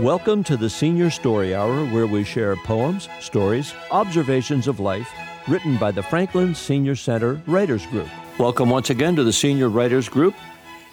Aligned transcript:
Welcome 0.00 0.42
to 0.44 0.56
the 0.56 0.70
Senior 0.70 1.10
Story 1.10 1.54
Hour, 1.54 1.84
where 1.86 2.06
we 2.06 2.24
share 2.24 2.56
poems, 2.56 3.08
stories, 3.20 3.74
observations 3.90 4.66
of 4.66 4.80
life 4.80 5.08
written 5.46 5.76
by 5.76 5.90
the 5.90 6.02
Franklin 6.02 6.54
Senior 6.54 6.96
Center 6.96 7.42
Writers 7.46 7.84
Group. 7.86 8.08
Welcome 8.38 8.70
once 8.70 8.88
again 8.90 9.14
to 9.16 9.22
the 9.24 9.32
Senior 9.32 9.68
Writers 9.68 10.08
Group 10.08 10.34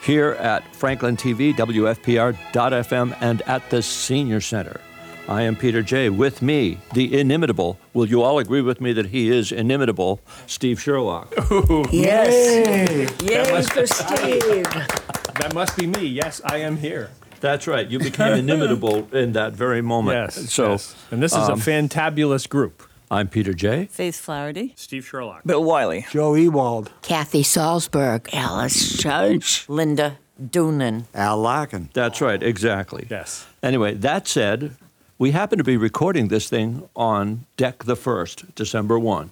here 0.03 0.31
at 0.31 0.75
Franklin 0.75 1.15
TV, 1.15 1.53
WFPR.FM, 1.55 3.15
and 3.21 3.41
at 3.43 3.67
the 3.69 3.81
Senior 3.81 4.41
Center. 4.41 4.81
I 5.29 5.43
am 5.43 5.55
Peter 5.55 5.81
J. 5.81 6.09
With 6.09 6.41
me, 6.41 6.79
the 6.93 7.19
inimitable, 7.19 7.79
will 7.93 8.07
you 8.07 8.21
all 8.21 8.39
agree 8.39 8.61
with 8.61 8.81
me 8.81 8.91
that 8.93 9.07
he 9.07 9.29
is 9.29 9.51
inimitable, 9.53 10.19
Steve 10.45 10.81
Sherlock? 10.81 11.33
Yes. 11.91 13.21
Yay 13.23 13.51
must- 13.51 13.71
for 13.73 13.87
Steve. 13.87 14.65
That 15.39 15.53
must 15.53 15.77
be 15.77 15.87
me. 15.87 16.05
Yes, 16.05 16.41
I 16.43 16.57
am 16.57 16.75
here. 16.75 17.11
That's 17.39 17.67
right, 17.67 17.87
you 17.89 17.99
became 17.99 18.33
inimitable 18.33 19.07
in 19.15 19.33
that 19.33 19.53
very 19.53 19.81
moment. 19.81 20.35
Yes. 20.35 20.51
So 20.51 20.71
yes. 20.71 20.95
and 21.11 21.21
this 21.21 21.31
is 21.33 21.47
a 21.47 21.53
um, 21.53 21.59
fantabulous 21.59 22.47
group. 22.47 22.83
I'm 23.11 23.27
Peter 23.27 23.53
J. 23.53 23.85
Faith 23.85 24.19
Flaherty. 24.19 24.73
Steve 24.75 25.05
Sherlock. 25.05 25.41
Bill 25.43 25.63
Wiley. 25.63 26.05
Joe 26.11 26.35
Ewald. 26.35 26.91
Kathy 27.01 27.41
Salzberg. 27.41 28.31
Alice 28.33 28.97
Judge. 28.97 29.65
Linda 29.67 30.19
Doonan. 30.39 31.05
Al 31.15 31.39
Larkin. 31.39 31.89
That's 31.93 32.21
right, 32.21 32.41
exactly. 32.41 33.07
Yes. 33.09 33.47
Anyway, 33.63 33.95
that 33.95 34.27
said, 34.27 34.75
we 35.17 35.31
happen 35.31 35.57
to 35.57 35.63
be 35.63 35.75
recording 35.75 36.27
this 36.27 36.49
thing 36.49 36.87
on 36.95 37.45
deck 37.57 37.83
the 37.83 37.95
1st, 37.95 38.53
December 38.53 38.99
1. 38.99 39.31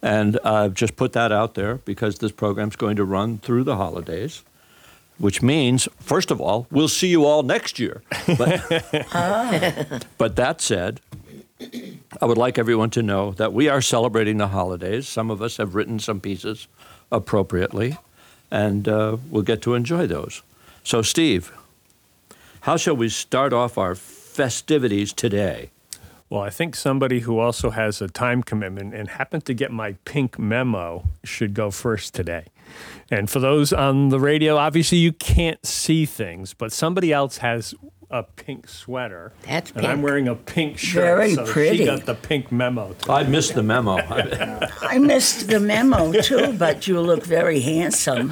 And 0.00 0.38
I've 0.44 0.74
just 0.74 0.94
put 0.94 1.12
that 1.14 1.32
out 1.32 1.54
there 1.54 1.76
because 1.76 2.18
this 2.18 2.30
program's 2.30 2.76
going 2.76 2.96
to 2.96 3.04
run 3.04 3.38
through 3.38 3.64
the 3.64 3.76
holidays, 3.76 4.44
which 5.18 5.42
means, 5.42 5.88
first 6.00 6.30
of 6.30 6.40
all, 6.40 6.66
we'll 6.70 6.88
see 6.88 7.08
you 7.08 7.24
all 7.24 7.42
next 7.42 7.78
year. 7.78 8.02
But, 8.26 10.06
but 10.18 10.36
that 10.36 10.60
said, 10.60 11.00
I 12.20 12.26
would 12.26 12.38
like 12.38 12.58
everyone 12.58 12.90
to 12.90 13.02
know 13.02 13.32
that 13.32 13.52
we 13.52 13.68
are 13.68 13.82
celebrating 13.82 14.38
the 14.38 14.48
holidays. 14.48 15.08
Some 15.08 15.30
of 15.30 15.42
us 15.42 15.56
have 15.56 15.74
written 15.74 15.98
some 15.98 16.20
pieces 16.20 16.68
appropriately, 17.10 17.96
and 18.50 18.88
uh, 18.88 19.16
we'll 19.30 19.42
get 19.42 19.62
to 19.62 19.74
enjoy 19.74 20.06
those. 20.06 20.42
So, 20.84 21.02
Steve, 21.02 21.52
how 22.62 22.76
shall 22.76 22.96
we 22.96 23.08
start 23.08 23.52
off 23.52 23.76
our 23.76 23.94
festivities 23.94 25.12
today? 25.12 25.70
Well, 26.30 26.42
I 26.42 26.50
think 26.50 26.76
somebody 26.76 27.20
who 27.20 27.38
also 27.38 27.70
has 27.70 28.02
a 28.02 28.08
time 28.08 28.42
commitment 28.42 28.94
and 28.94 29.08
happened 29.08 29.46
to 29.46 29.54
get 29.54 29.72
my 29.72 29.92
pink 30.04 30.38
memo 30.38 31.04
should 31.24 31.54
go 31.54 31.70
first 31.70 32.14
today. 32.14 32.44
And 33.10 33.30
for 33.30 33.40
those 33.40 33.72
on 33.72 34.10
the 34.10 34.20
radio, 34.20 34.56
obviously 34.56 34.98
you 34.98 35.12
can't 35.12 35.64
see 35.64 36.04
things, 36.06 36.54
but 36.54 36.72
somebody 36.72 37.12
else 37.12 37.38
has 37.38 37.74
a 38.10 38.22
pink 38.22 38.68
sweater. 38.68 39.32
That's 39.42 39.70
And 39.72 39.86
I'm 39.86 40.02
wearing 40.02 40.28
a 40.28 40.34
pink 40.34 40.78
shirt. 40.78 41.04
Very 41.04 41.34
so 41.34 41.46
pretty. 41.46 41.78
She 41.78 41.84
got 41.84 42.06
the 42.06 42.14
pink 42.14 42.50
memo. 42.50 42.94
Too. 42.94 43.12
I 43.12 43.24
missed 43.24 43.54
the 43.54 43.62
memo. 43.62 43.98
I 44.82 44.98
missed 44.98 45.48
the 45.48 45.60
memo 45.60 46.12
too, 46.12 46.52
but 46.54 46.86
you 46.86 47.00
look 47.00 47.24
very 47.24 47.60
handsome. 47.60 48.30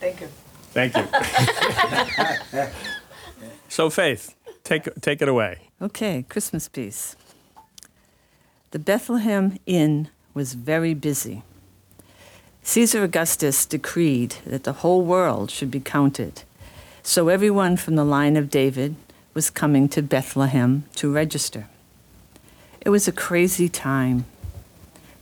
Thank 0.00 0.20
you. 0.20 0.28
Thank 0.72 0.96
you. 0.96 1.06
so, 3.68 3.88
Faith, 3.88 4.34
take 4.64 4.88
take 5.00 5.22
it 5.22 5.28
away. 5.28 5.70
Okay, 5.80 6.24
Christmas 6.28 6.68
piece. 6.68 7.16
The 8.72 8.78
Bethlehem 8.78 9.58
Inn 9.66 10.08
was 10.34 10.54
very 10.54 10.94
busy. 10.94 11.42
Caesar 12.66 13.04
Augustus 13.04 13.66
decreed 13.66 14.36
that 14.46 14.64
the 14.64 14.72
whole 14.72 15.02
world 15.02 15.50
should 15.50 15.70
be 15.70 15.80
counted. 15.80 16.44
So 17.02 17.28
everyone 17.28 17.76
from 17.76 17.94
the 17.94 18.06
line 18.06 18.38
of 18.38 18.48
David 18.48 18.96
was 19.34 19.50
coming 19.50 19.86
to 19.90 20.00
Bethlehem 20.00 20.84
to 20.96 21.12
register. 21.12 21.68
It 22.80 22.88
was 22.88 23.06
a 23.06 23.12
crazy 23.12 23.68
time, 23.68 24.24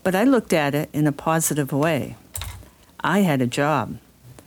but 0.04 0.14
I 0.14 0.22
looked 0.22 0.52
at 0.52 0.72
it 0.72 0.88
in 0.92 1.08
a 1.08 1.12
positive 1.12 1.72
way. 1.72 2.16
I 3.00 3.20
had 3.20 3.42
a 3.42 3.46
job. 3.48 3.98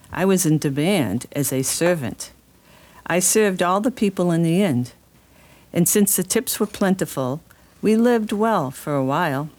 I 0.10 0.24
was 0.24 0.46
in 0.46 0.58
demand 0.58 1.26
as 1.34 1.52
a 1.52 1.64
servant. 1.64 2.32
I 3.06 3.20
served 3.20 3.62
all 3.62 3.82
the 3.82 3.92
people 3.92 4.32
in 4.32 4.42
the 4.42 4.64
inn, 4.64 4.88
and 5.74 5.88
since 5.88 6.16
the 6.16 6.24
tips 6.24 6.62
were 6.62 6.66
plentiful, 6.66 7.42
we 7.82 7.98
lived 7.98 8.32
well 8.32 8.72
for 8.72 8.96
a 8.96 9.04
while. 9.04 9.50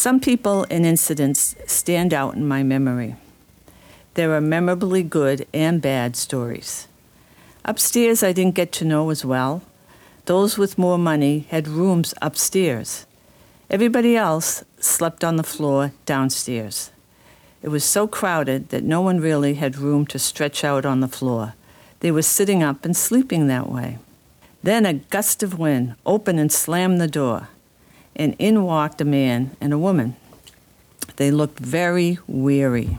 Some 0.00 0.18
people 0.18 0.64
and 0.70 0.86
incidents 0.86 1.54
stand 1.66 2.14
out 2.14 2.34
in 2.34 2.48
my 2.48 2.62
memory. 2.62 3.16
There 4.14 4.32
are 4.34 4.40
memorably 4.40 5.02
good 5.02 5.46
and 5.52 5.82
bad 5.82 6.16
stories. 6.16 6.88
Upstairs, 7.66 8.22
I 8.22 8.32
didn't 8.32 8.54
get 8.54 8.72
to 8.72 8.86
know 8.86 9.10
as 9.10 9.26
well. 9.26 9.60
Those 10.24 10.56
with 10.56 10.78
more 10.78 10.96
money 10.96 11.40
had 11.50 11.68
rooms 11.68 12.14
upstairs. 12.22 13.04
Everybody 13.68 14.16
else 14.16 14.64
slept 14.78 15.22
on 15.22 15.36
the 15.36 15.42
floor 15.42 15.92
downstairs. 16.06 16.90
It 17.60 17.68
was 17.68 17.84
so 17.84 18.08
crowded 18.08 18.70
that 18.70 18.82
no 18.82 19.02
one 19.02 19.20
really 19.20 19.56
had 19.56 19.76
room 19.76 20.06
to 20.06 20.18
stretch 20.18 20.64
out 20.64 20.86
on 20.86 21.00
the 21.00 21.08
floor. 21.08 21.52
They 21.98 22.10
were 22.10 22.22
sitting 22.22 22.62
up 22.62 22.86
and 22.86 22.96
sleeping 22.96 23.48
that 23.48 23.68
way. 23.68 23.98
Then 24.62 24.86
a 24.86 24.94
gust 24.94 25.42
of 25.42 25.58
wind 25.58 25.94
opened 26.06 26.40
and 26.40 26.50
slammed 26.50 27.02
the 27.02 27.06
door, 27.06 27.48
and 28.20 28.36
in 28.38 28.62
walked 28.64 29.00
a 29.00 29.04
man 29.04 29.56
and 29.62 29.72
a 29.72 29.78
woman. 29.78 30.14
They 31.16 31.30
looked 31.30 31.58
very 31.58 32.18
weary. 32.26 32.98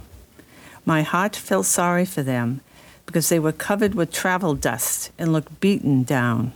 My 0.83 1.03
heart 1.03 1.35
felt 1.35 1.67
sorry 1.67 2.05
for 2.05 2.23
them 2.23 2.61
because 3.05 3.29
they 3.29 3.37
were 3.37 3.51
covered 3.51 3.93
with 3.93 4.11
travel 4.11 4.55
dust 4.55 5.11
and 5.19 5.31
looked 5.31 5.59
beaten 5.59 6.01
down. 6.01 6.53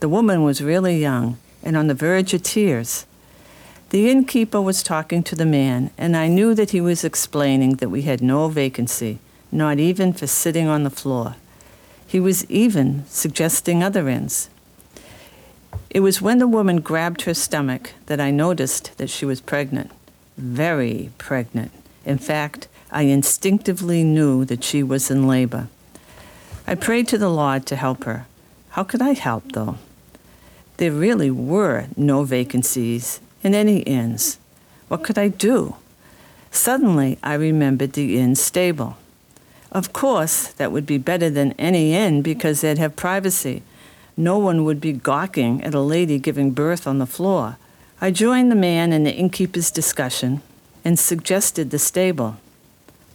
The 0.00 0.08
woman 0.08 0.42
was 0.42 0.60
really 0.60 0.98
young 0.98 1.38
and 1.62 1.76
on 1.76 1.86
the 1.86 1.94
verge 1.94 2.34
of 2.34 2.42
tears. 2.42 3.06
The 3.90 4.10
innkeeper 4.10 4.60
was 4.60 4.82
talking 4.82 5.22
to 5.22 5.36
the 5.36 5.46
man, 5.46 5.92
and 5.96 6.16
I 6.16 6.26
knew 6.26 6.54
that 6.56 6.70
he 6.70 6.80
was 6.80 7.04
explaining 7.04 7.76
that 7.76 7.90
we 7.90 8.02
had 8.02 8.20
no 8.20 8.48
vacancy, 8.48 9.20
not 9.52 9.78
even 9.78 10.12
for 10.12 10.26
sitting 10.26 10.66
on 10.66 10.82
the 10.82 10.90
floor. 10.90 11.36
He 12.04 12.18
was 12.18 12.44
even 12.50 13.04
suggesting 13.06 13.84
other 13.84 14.08
inns. 14.08 14.50
It 15.90 16.00
was 16.00 16.20
when 16.20 16.38
the 16.38 16.46
woman 16.46 16.80
grabbed 16.80 17.22
her 17.22 17.34
stomach 17.34 17.92
that 18.06 18.20
I 18.20 18.30
noticed 18.30 18.96
that 18.98 19.10
she 19.10 19.24
was 19.24 19.40
pregnant. 19.40 19.90
Very 20.36 21.10
pregnant. 21.18 21.72
In 22.04 22.18
fact, 22.18 22.68
I 22.90 23.02
instinctively 23.02 24.04
knew 24.04 24.44
that 24.44 24.64
she 24.64 24.82
was 24.82 25.10
in 25.10 25.26
labor. 25.26 25.68
I 26.66 26.74
prayed 26.74 27.08
to 27.08 27.18
the 27.18 27.30
Lord 27.30 27.66
to 27.66 27.76
help 27.76 28.04
her. 28.04 28.26
How 28.70 28.84
could 28.84 29.00
I 29.00 29.14
help, 29.14 29.52
though? 29.52 29.78
There 30.76 30.92
really 30.92 31.30
were 31.30 31.86
no 31.96 32.24
vacancies 32.24 33.20
in 33.42 33.54
any 33.54 33.78
inns. 33.80 34.38
What 34.88 35.02
could 35.02 35.18
I 35.18 35.28
do? 35.28 35.76
Suddenly, 36.50 37.18
I 37.22 37.34
remembered 37.34 37.94
the 37.94 38.18
inn 38.18 38.34
stable. 38.34 38.96
Of 39.70 39.92
course, 39.92 40.48
that 40.48 40.72
would 40.72 40.86
be 40.86 40.98
better 40.98 41.28
than 41.28 41.52
any 41.58 41.94
inn 41.94 42.22
because 42.22 42.60
they'd 42.60 42.78
have 42.78 42.96
privacy. 42.96 43.62
No 44.18 44.36
one 44.36 44.64
would 44.64 44.80
be 44.80 44.92
gawking 44.92 45.62
at 45.62 45.74
a 45.74 45.80
lady 45.80 46.18
giving 46.18 46.50
birth 46.50 46.88
on 46.88 46.98
the 46.98 47.06
floor. 47.06 47.56
I 48.00 48.10
joined 48.10 48.50
the 48.50 48.56
man 48.56 48.92
in 48.92 49.04
the 49.04 49.14
innkeeper's 49.14 49.70
discussion 49.70 50.42
and 50.84 50.98
suggested 50.98 51.70
the 51.70 51.78
stable. 51.78 52.36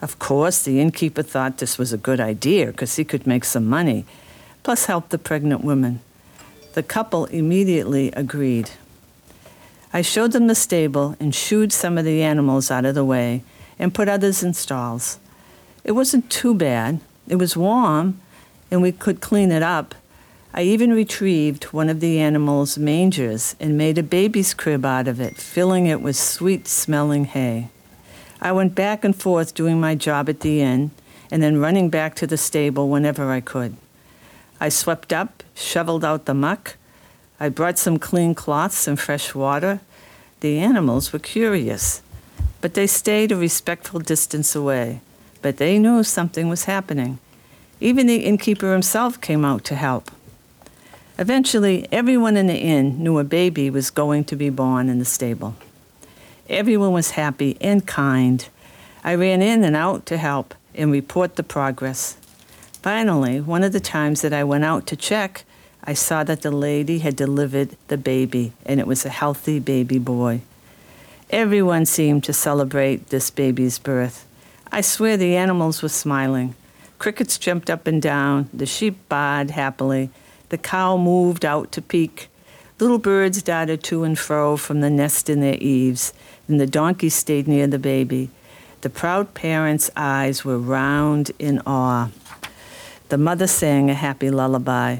Of 0.01 0.17
course, 0.17 0.63
the 0.63 0.79
innkeeper 0.79 1.21
thought 1.21 1.57
this 1.57 1.77
was 1.77 1.91
a 1.91 1.97
good 1.97 2.21
idea 2.21 2.67
because 2.67 2.95
he 2.95 3.03
could 3.03 3.27
make 3.27 3.43
some 3.43 3.65
money, 3.67 4.05
plus 4.63 4.85
help 4.85 5.09
the 5.09 5.17
pregnant 5.17 5.61
woman. 5.61 5.99
The 6.71 6.83
couple 6.83 7.25
immediately 7.25 8.09
agreed. 8.13 8.69
I 9.91 10.03
showed 10.03 10.31
them 10.31 10.47
the 10.47 10.55
stable 10.55 11.17
and 11.19 11.35
shooed 11.35 11.73
some 11.73 11.97
of 11.97 12.05
the 12.05 12.23
animals 12.23 12.71
out 12.71 12.85
of 12.85 12.95
the 12.95 13.03
way 13.03 13.43
and 13.77 13.93
put 13.93 14.07
others 14.07 14.41
in 14.41 14.53
stalls. 14.53 15.19
It 15.83 15.91
wasn't 15.91 16.29
too 16.29 16.53
bad. 16.53 17.01
It 17.27 17.35
was 17.35 17.57
warm 17.57 18.21
and 18.71 18.81
we 18.81 18.93
could 18.93 19.19
clean 19.19 19.51
it 19.51 19.63
up. 19.63 19.95
I 20.55 20.61
even 20.61 20.93
retrieved 20.93 21.63
one 21.73 21.89
of 21.89 21.99
the 21.99 22.19
animals' 22.19 22.77
mangers 22.77 23.55
and 23.59 23.75
made 23.75 23.97
a 23.97 24.03
baby's 24.03 24.53
crib 24.53 24.85
out 24.85 25.07
of 25.07 25.19
it, 25.19 25.35
filling 25.37 25.87
it 25.87 25.99
with 25.99 26.15
sweet 26.15 26.67
smelling 26.67 27.25
hay. 27.25 27.69
I 28.39 28.51
went 28.51 28.75
back 28.75 29.03
and 29.03 29.15
forth 29.15 29.55
doing 29.55 29.79
my 29.79 29.95
job 29.95 30.29
at 30.29 30.41
the 30.41 30.61
inn 30.61 30.91
and 31.31 31.41
then 31.41 31.57
running 31.57 31.89
back 31.89 32.13
to 32.15 32.27
the 32.27 32.37
stable 32.37 32.87
whenever 32.87 33.31
I 33.31 33.41
could. 33.41 33.77
I 34.61 34.69
swept 34.69 35.11
up, 35.11 35.41
shoveled 35.55 36.05
out 36.05 36.25
the 36.25 36.35
muck. 36.35 36.77
I 37.39 37.49
brought 37.49 37.79
some 37.79 37.97
clean 37.97 38.35
cloths 38.35 38.87
and 38.87 38.99
fresh 38.99 39.33
water. 39.33 39.79
The 40.41 40.59
animals 40.59 41.11
were 41.11 41.17
curious, 41.17 42.03
but 42.61 42.75
they 42.75 42.85
stayed 42.85 43.31
a 43.31 43.35
respectful 43.35 44.01
distance 44.01 44.55
away. 44.55 45.01
But 45.41 45.57
they 45.57 45.79
knew 45.79 46.03
something 46.03 46.47
was 46.47 46.65
happening. 46.65 47.17
Even 47.79 48.05
the 48.05 48.23
innkeeper 48.23 48.71
himself 48.71 49.19
came 49.19 49.43
out 49.43 49.63
to 49.63 49.75
help. 49.75 50.11
Eventually, 51.19 51.87
everyone 51.91 52.37
in 52.37 52.47
the 52.47 52.57
inn 52.57 53.03
knew 53.03 53.19
a 53.19 53.23
baby 53.23 53.69
was 53.69 53.91
going 53.91 54.23
to 54.25 54.35
be 54.35 54.49
born 54.49 54.89
in 54.89 54.97
the 54.97 55.05
stable. 55.05 55.55
Everyone 56.49 56.91
was 56.91 57.11
happy 57.11 57.55
and 57.61 57.85
kind. 57.85 58.47
I 59.03 59.13
ran 59.15 59.41
in 59.41 59.63
and 59.63 59.75
out 59.75 60.05
to 60.07 60.17
help 60.17 60.55
and 60.73 60.91
report 60.91 61.35
the 61.35 61.43
progress. 61.43 62.17
Finally, 62.81 63.41
one 63.41 63.63
of 63.63 63.73
the 63.73 63.79
times 63.79 64.21
that 64.21 64.33
I 64.33 64.43
went 64.43 64.63
out 64.63 64.87
to 64.87 64.95
check, 64.95 65.45
I 65.83 65.93
saw 65.93 66.23
that 66.23 66.41
the 66.41 66.51
lady 66.51 66.99
had 66.99 67.15
delivered 67.15 67.77
the 67.89 67.97
baby, 67.97 68.53
and 68.65 68.79
it 68.79 68.87
was 68.87 69.05
a 69.05 69.09
healthy 69.09 69.59
baby 69.59 69.99
boy. 69.99 70.41
Everyone 71.29 71.85
seemed 71.85 72.23
to 72.23 72.33
celebrate 72.33 73.09
this 73.09 73.29
baby's 73.29 73.77
birth. 73.77 74.25
I 74.71 74.81
swear 74.81 75.15
the 75.15 75.35
animals 75.35 75.83
were 75.83 75.89
smiling. 75.89 76.55
Crickets 76.97 77.37
jumped 77.37 77.69
up 77.69 77.85
and 77.85 78.01
down, 78.01 78.49
the 78.53 78.65
sheep 78.65 78.97
baaed 79.09 79.51
happily, 79.51 80.09
the 80.53 80.57
cow 80.59 80.95
moved 80.97 81.43
out 81.43 81.71
to 81.71 81.81
peek. 81.81 82.29
Little 82.79 82.99
birds 82.99 83.41
darted 83.41 83.83
to 83.85 84.03
and 84.03 84.19
fro 84.19 84.55
from 84.55 84.81
the 84.81 84.89
nest 84.91 85.27
in 85.27 85.41
their 85.41 85.57
eaves, 85.59 86.13
and 86.47 86.61
the 86.61 86.67
donkey 86.67 87.09
stayed 87.09 87.47
near 87.47 87.65
the 87.65 87.79
baby. 87.79 88.29
The 88.81 88.91
proud 88.91 89.33
parents' 89.33 89.89
eyes 89.95 90.45
were 90.45 90.59
round 90.59 91.31
in 91.39 91.59
awe. 91.65 92.11
The 93.09 93.17
mother 93.17 93.47
sang 93.47 93.89
a 93.89 93.95
happy 93.95 94.29
lullaby. 94.29 94.97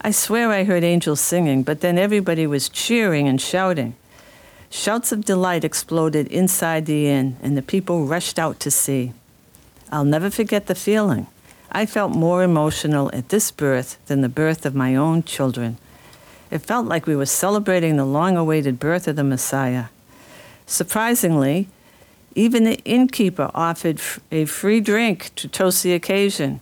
I 0.00 0.10
swear 0.10 0.50
I 0.50 0.64
heard 0.64 0.84
angels 0.84 1.20
singing, 1.20 1.64
but 1.64 1.82
then 1.82 1.98
everybody 1.98 2.46
was 2.46 2.70
cheering 2.70 3.28
and 3.28 3.38
shouting. 3.38 3.96
Shouts 4.70 5.12
of 5.12 5.26
delight 5.26 5.64
exploded 5.64 6.28
inside 6.28 6.86
the 6.86 7.08
inn, 7.08 7.36
and 7.42 7.58
the 7.58 7.68
people 7.74 8.06
rushed 8.06 8.38
out 8.38 8.58
to 8.60 8.70
see. 8.70 9.12
I'll 9.92 10.06
never 10.06 10.30
forget 10.30 10.64
the 10.66 10.74
feeling. 10.74 11.26
I 11.76 11.86
felt 11.86 12.12
more 12.12 12.44
emotional 12.44 13.10
at 13.12 13.30
this 13.30 13.50
birth 13.50 13.98
than 14.06 14.20
the 14.20 14.28
birth 14.28 14.64
of 14.64 14.76
my 14.76 14.94
own 14.94 15.24
children. 15.24 15.76
It 16.48 16.58
felt 16.58 16.86
like 16.86 17.04
we 17.04 17.16
were 17.16 17.26
celebrating 17.26 17.96
the 17.96 18.04
long 18.04 18.36
awaited 18.36 18.78
birth 18.78 19.08
of 19.08 19.16
the 19.16 19.24
Messiah. 19.24 19.86
Surprisingly, 20.66 21.66
even 22.36 22.62
the 22.62 22.76
innkeeper 22.84 23.50
offered 23.54 23.98
f- 23.98 24.20
a 24.30 24.44
free 24.44 24.80
drink 24.80 25.32
to 25.34 25.48
toast 25.48 25.82
the 25.82 25.92
occasion. 25.94 26.60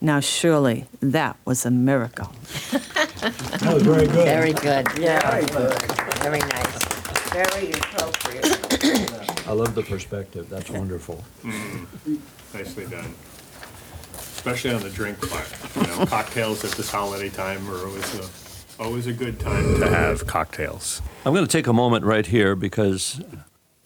Now, 0.00 0.20
surely 0.20 0.86
that 1.00 1.36
was 1.44 1.66
a 1.66 1.70
miracle. 1.70 2.32
That 3.16 3.74
was 3.74 3.82
very 3.82 4.06
good. 4.06 4.24
Very 4.24 4.52
good. 4.52 4.86
Yeah. 4.98 5.30
Very 5.30 5.46
good. 5.46 5.82
Very 6.22 6.38
nice. 6.38 6.84
Very 7.32 7.72
appropriate. 7.72 9.46
I 9.48 9.52
love 9.52 9.74
the 9.74 9.82
perspective. 9.82 10.48
That's 10.48 10.70
wonderful. 10.70 11.24
Hmm. 11.42 11.84
Nicely 12.54 12.86
done. 12.86 13.14
Especially 14.46 14.74
on 14.74 14.82
the 14.82 14.90
drink 14.90 15.18
part. 15.28 15.48
You 15.74 15.82
know, 15.82 16.06
cocktails 16.06 16.64
at 16.64 16.70
this 16.72 16.90
holiday 16.90 17.28
time 17.28 17.68
are 17.68 17.86
always 17.86 18.14
a, 18.14 18.82
always 18.82 19.06
a 19.06 19.12
good 19.12 19.40
time 19.40 19.80
to 19.80 19.88
have 19.88 20.26
cocktails. 20.26 21.02
I'm 21.24 21.32
going 21.32 21.44
to 21.44 21.50
take 21.50 21.66
a 21.66 21.72
moment 21.72 22.04
right 22.04 22.24
here 22.24 22.54
because 22.54 23.20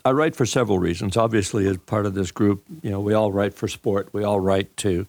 I 0.05 0.11
write 0.13 0.37
for 0.37 0.45
several 0.45 0.79
reasons. 0.79 1.17
Obviously, 1.17 1.67
as 1.67 1.79
part 1.79 2.05
of 2.05 2.15
this 2.15 2.31
group, 2.31 2.63
you 2.83 2.91
know, 2.91 3.01
we 3.01 3.15
all 3.15 3.33
write 3.33 3.55
for 3.55 3.69
sport. 3.69 4.11
We 4.13 4.23
all 4.23 4.39
write 4.39 4.77
to 4.79 5.07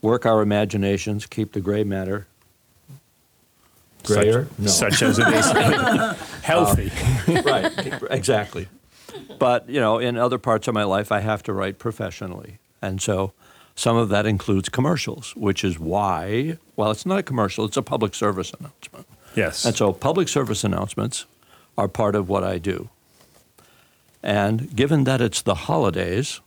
work 0.00 0.26
our 0.26 0.42
imaginations, 0.42 1.26
keep 1.26 1.52
the 1.52 1.60
gray 1.60 1.82
matter 1.82 2.26
grayer. 4.04 4.46
Such, 4.66 4.92
such 4.92 5.02
as 5.02 5.18
it 5.18 5.26
is 5.28 5.46
uh, 5.46 6.14
healthy. 6.42 6.92
right, 7.42 7.72
exactly. 8.10 8.68
But 9.38 9.68
you 9.68 9.80
know, 9.80 9.98
in 9.98 10.16
other 10.16 10.38
parts 10.38 10.68
of 10.68 10.74
my 10.74 10.84
life, 10.84 11.10
I 11.10 11.20
have 11.20 11.42
to 11.44 11.52
write 11.52 11.78
professionally, 11.78 12.58
and 12.80 13.02
so 13.02 13.32
some 13.76 13.96
of 13.96 14.08
that 14.10 14.26
includes 14.26 14.68
commercials, 14.68 15.34
which 15.36 15.64
is 15.64 15.78
why. 15.78 16.58
Well, 16.76 16.90
it's 16.90 17.06
not 17.06 17.18
a 17.18 17.22
commercial; 17.22 17.64
it's 17.64 17.76
a 17.76 17.82
public 17.82 18.14
service 18.14 18.52
announcement. 18.58 19.06
yes. 19.34 19.64
And 19.64 19.76
so 19.76 19.92
public 19.92 20.28
service 20.28 20.64
announcements 20.64 21.26
are 21.76 21.88
part 21.88 22.14
of 22.14 22.28
what 22.28 22.44
I 22.44 22.58
do. 22.58 22.88
And 24.22 24.74
given 24.74 25.04
that 25.04 25.20
it's 25.20 25.42
the 25.42 25.54
holidays, 25.54 26.40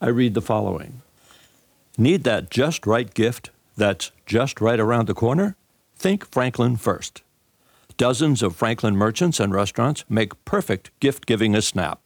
I 0.00 0.08
read 0.08 0.34
the 0.34 0.40
following 0.40 1.02
Need 1.98 2.24
that 2.24 2.50
just 2.50 2.86
right 2.86 3.12
gift 3.12 3.50
that's 3.76 4.10
just 4.26 4.60
right 4.60 4.80
around 4.80 5.06
the 5.06 5.14
corner? 5.14 5.56
Think 5.96 6.30
Franklin 6.30 6.76
first. 6.76 7.22
Dozens 7.96 8.42
of 8.42 8.56
Franklin 8.56 8.96
merchants 8.96 9.38
and 9.38 9.54
restaurants 9.54 10.04
make 10.08 10.44
perfect 10.44 10.90
gift 10.98 11.26
giving 11.26 11.54
a 11.54 11.62
snap. 11.62 12.00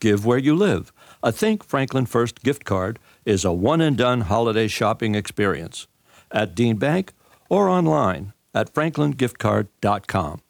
Give 0.00 0.26
where 0.26 0.38
you 0.38 0.54
live. 0.54 0.92
A 1.22 1.30
Think 1.30 1.64
Franklin 1.64 2.06
First 2.06 2.42
gift 2.42 2.64
card 2.64 2.98
is 3.26 3.44
a 3.44 3.52
one 3.52 3.82
and 3.82 3.98
done 3.98 4.22
holiday 4.22 4.68
shopping 4.68 5.14
experience 5.14 5.86
at 6.30 6.54
Dean 6.54 6.76
Bank 6.76 7.12
or 7.50 7.68
online 7.68 8.32
at 8.54 8.72
franklingiftcard.com. 8.72 10.40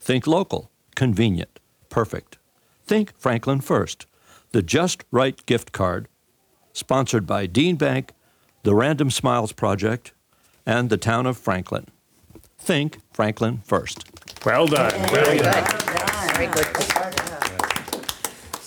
Think 0.00 0.26
local, 0.26 0.70
convenient, 0.94 1.60
perfect. 1.88 2.36
Think 2.84 3.16
Franklin 3.16 3.60
First, 3.60 4.06
the 4.52 4.62
just 4.62 5.04
right 5.10 5.44
gift 5.46 5.72
card, 5.72 6.08
sponsored 6.72 7.26
by 7.26 7.46
Dean 7.46 7.76
Bank, 7.76 8.12
the 8.64 8.74
Random 8.74 9.10
Smiles 9.10 9.52
Project, 9.52 10.12
and 10.66 10.90
the 10.90 10.96
town 10.96 11.24
of 11.26 11.38
Franklin. 11.38 11.86
Think 12.58 12.98
Franklin 13.12 13.62
First. 13.64 14.04
well 14.44 14.66
done. 14.66 14.92
Very 15.10 15.38
good. 15.38 15.68
Very 16.34 16.46
good. 16.48 16.97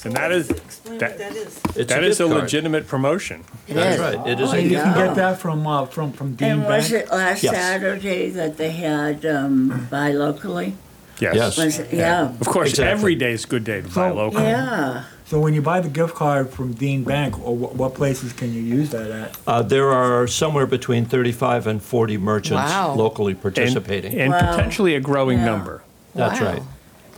And 0.04 0.14
that 0.16 0.32
is 0.32 0.50
Explain 0.50 0.98
that, 1.00 1.20
is. 1.20 1.60
It's 1.76 1.90
that 1.94 2.04
is 2.04 2.20
a 2.20 2.24
gift 2.24 2.32
card. 2.32 2.44
legitimate 2.44 2.88
promotion. 2.88 3.44
It 3.68 3.76
That's 3.76 3.96
is. 3.96 4.02
right. 4.02 4.28
It 4.28 4.40
is 4.40 4.50
So 4.50 4.56
a 4.56 4.60
you 4.60 4.70
gift 4.70 4.84
can 4.84 4.94
card. 4.94 5.08
get 5.10 5.16
that 5.16 5.40
from, 5.40 5.68
uh, 5.68 5.86
from, 5.86 6.12
from 6.12 6.30
Dean 6.36 6.38
Bank. 6.38 6.52
And 6.62 6.68
was 6.68 6.92
Bank? 6.92 7.04
it 7.06 7.12
last 7.12 7.44
Yes. 7.44 7.54
Saturday 7.56 8.30
that 8.32 8.58
they 8.58 8.72
had 8.72 9.26
um, 9.26 9.88
buy 9.92 10.12
locally? 10.12 10.76
Yes. 11.20 11.36
Yes. 11.36 11.58
Was 11.58 11.80
it? 11.80 11.94
Yeah. 11.94 12.30
Of 12.30 12.48
course, 12.48 12.70
Exactly. 12.72 12.92
every 12.92 13.16
day 13.16 13.32
is 13.34 13.44
a 13.46 13.48
good 13.48 13.64
day 13.64 13.82
to 13.82 13.88
buy 13.88 14.10
So- 14.10 14.16
local. 14.16 14.42
Yeah. 14.42 15.04
So 15.28 15.40
when 15.40 15.54
you 15.54 15.62
buy 15.62 15.80
the 15.80 15.88
gift 15.88 16.16
card 16.16 16.50
from 16.50 16.74
Dean 16.74 17.06
Bank, 17.06 17.40
or 17.40 17.56
what, 17.56 17.76
what 17.76 17.94
places 17.94 18.34
can 18.34 18.52
you 18.54 18.60
use 18.62 18.90
that 18.90 19.10
at? 19.12 19.38
Uh, 19.48 19.62
there 19.62 19.90
are 19.90 20.28
somewhere 20.28 20.66
between 20.66 21.06
35 21.06 21.68
and 21.68 21.82
40 21.82 22.18
merchants 22.18 22.70
Wow. 22.70 22.96
locally 22.96 23.32
And, 23.32 23.42
participating. 23.42 24.20
and 24.20 24.32
Wow. 24.34 24.52
potentially 24.52 24.94
a 24.96 25.00
growing 25.00 25.38
Yeah. 25.40 25.46
number. 25.46 25.84
That's 26.16 26.42
Wow. 26.42 26.48
right. 26.48 26.62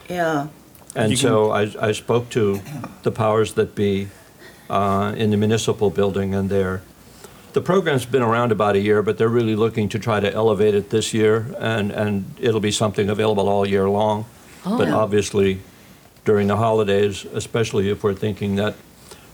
Yeah. 0.10 0.48
And 0.96 1.18
so 1.18 1.52
I, 1.52 1.72
I 1.80 1.92
spoke 1.92 2.30
to 2.32 2.62
the 3.04 3.12
powers 3.12 3.54
that 3.54 3.76
be 3.76 4.08
uh, 4.70 5.14
in 5.18 5.32
the 5.32 5.38
municipal 5.38 5.90
building, 5.90 6.36
and 6.36 6.50
they're, 6.50 6.82
the 7.54 7.62
program's 7.62 8.06
been 8.06 8.22
around 8.22 8.52
about 8.52 8.76
a 8.76 8.80
year, 8.80 9.02
but 9.02 9.18
they're 9.18 9.28
really 9.28 9.56
looking 9.56 9.90
to 9.90 10.00
try 10.00 10.20
to 10.20 10.32
elevate 10.32 10.76
it 10.76 10.90
this 10.90 11.14
year, 11.14 11.48
and, 11.60 11.92
and 11.92 12.26
it'll 12.40 12.60
be 12.60 12.72
something 12.72 13.10
available 13.10 13.50
all 13.50 13.68
year 13.68 13.90
long. 13.90 14.26
But 14.64 14.88
Yeah. 14.88 14.96
obviously, 14.96 15.60
during 16.26 16.48
the 16.48 16.58
holidays, 16.58 17.26
especially 17.34 17.90
if 17.90 18.04
we're 18.04 18.14
thinking 18.14 18.56
that, 18.56 18.76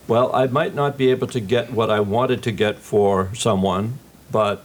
well, 0.07 0.33
I 0.33 0.47
might 0.47 0.73
not 0.73 0.97
be 0.97 1.11
able 1.11 1.27
to 1.27 1.39
get 1.39 1.71
what 1.71 1.89
I 1.91 1.99
wanted 1.99 2.41
to 2.43 2.51
get 2.51 2.79
for 2.79 3.29
someone, 3.35 3.99
but 4.31 4.63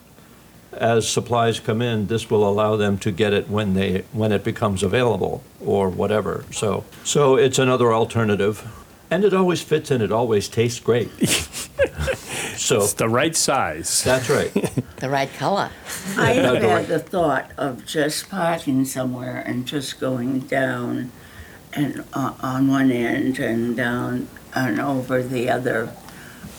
as 0.78 1.08
supplies 1.08 1.60
come 1.60 1.80
in, 1.82 2.06
this 2.06 2.30
will 2.30 2.48
allow 2.48 2.76
them 2.76 2.98
to 2.98 3.10
get 3.10 3.32
it 3.32 3.48
when 3.48 3.74
they 3.74 4.04
when 4.12 4.32
it 4.32 4.44
becomes 4.44 4.82
available 4.82 5.42
or 5.64 5.88
whatever. 5.88 6.44
So 6.50 6.84
so 7.04 7.36
it's 7.36 7.58
another 7.58 7.92
alternative, 7.92 8.66
and 9.10 9.24
it 9.24 9.34
always 9.34 9.62
fits 9.62 9.90
and 9.90 10.02
it 10.02 10.12
always 10.12 10.48
tastes 10.48 10.80
great. 10.80 11.10
so 12.56 12.76
It's 12.82 12.94
the 12.94 13.08
right 13.08 13.34
size. 13.36 14.02
that's 14.04 14.28
right. 14.30 14.52
The 14.96 15.10
right 15.10 15.30
color. 15.34 15.70
I 16.16 16.32
have 16.34 16.62
had 16.62 16.86
the 16.86 16.98
thought 16.98 17.50
of 17.58 17.84
just 17.84 18.30
parking 18.30 18.86
somewhere 18.86 19.42
and 19.44 19.66
just 19.66 20.00
going 20.00 20.40
down 20.40 21.10
and 21.74 22.04
uh, 22.14 22.32
on 22.40 22.68
one 22.68 22.90
end 22.90 23.38
and 23.38 23.76
down 23.76 24.28
and 24.54 24.80
over 24.80 25.22
the 25.22 25.50
other 25.50 25.92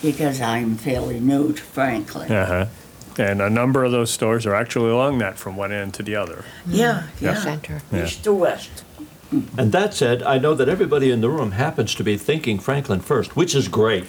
because 0.02 0.42
I'm 0.42 0.76
fairly 0.76 1.20
new 1.20 1.54
to 1.54 1.62
Franklin. 1.62 2.32
Uh-huh. 2.32 2.66
And 3.18 3.42
a 3.42 3.50
number 3.50 3.84
of 3.84 3.92
those 3.92 4.12
stores 4.12 4.46
are 4.46 4.54
actually 4.56 4.92
along 4.92 5.20
that 5.20 5.38
from 5.38 5.56
one 5.56 5.72
end 5.72 5.94
to 5.96 6.04
the 6.04 6.16
other. 6.16 6.44
Yeah, 6.68 7.08
yeah. 7.22 7.36
Center. 7.36 7.82
East 7.94 8.24
to 8.26 8.34
west. 8.34 8.84
And 9.58 9.72
that 9.72 9.94
said, 9.94 10.22
I 10.24 10.38
know 10.38 10.54
that 10.54 10.70
everybody 10.70 11.12
in 11.12 11.22
the 11.22 11.30
room 11.30 11.52
happens 11.52 11.96
to 11.96 12.04
be 12.04 12.18
thinking 12.18 12.60
Franklin 12.60 13.00
first, 13.00 13.36
which 13.36 13.56
is 13.56 13.68
great. 13.68 14.06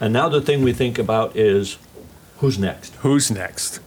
And 0.00 0.12
now 0.12 0.28
the 0.28 0.40
thing 0.40 0.62
we 0.62 0.72
think 0.72 0.98
about 0.98 1.34
is 1.36 1.78
who's 2.38 2.58
next. 2.58 2.94
Who's 2.96 3.30
next? 3.30 3.80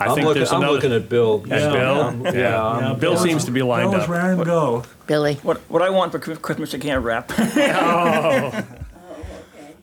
I 0.00 0.04
am 0.06 0.14
think 0.14 0.26
looking, 0.26 0.40
there's 0.40 0.52
I'm 0.52 0.58
another. 0.62 0.74
looking 0.74 0.92
at 0.92 1.08
Bill. 1.08 1.42
At 1.50 1.72
Bill? 1.72 2.02
I'm- 2.02 2.24
Yeah. 2.24 2.32
yeah, 2.32 2.62
I'm- 2.64 2.82
Yeah, 2.84 2.94
Bill 2.94 3.16
seems 3.16 3.44
to 3.46 3.50
be 3.50 3.62
lined 3.62 3.92
That 3.92 3.96
was 3.96 4.04
up. 4.04 4.10
round 4.10 4.32
and 4.34 4.44
go. 4.44 4.84
Billy. 5.08 5.34
What, 5.42 5.58
what 5.68 5.82
I 5.82 5.90
want 5.90 6.12
for 6.12 6.18
Chris- 6.20 6.38
Christmas, 6.38 6.72
I 6.74 6.78
can't 6.78 7.02
wrap. 7.02 7.32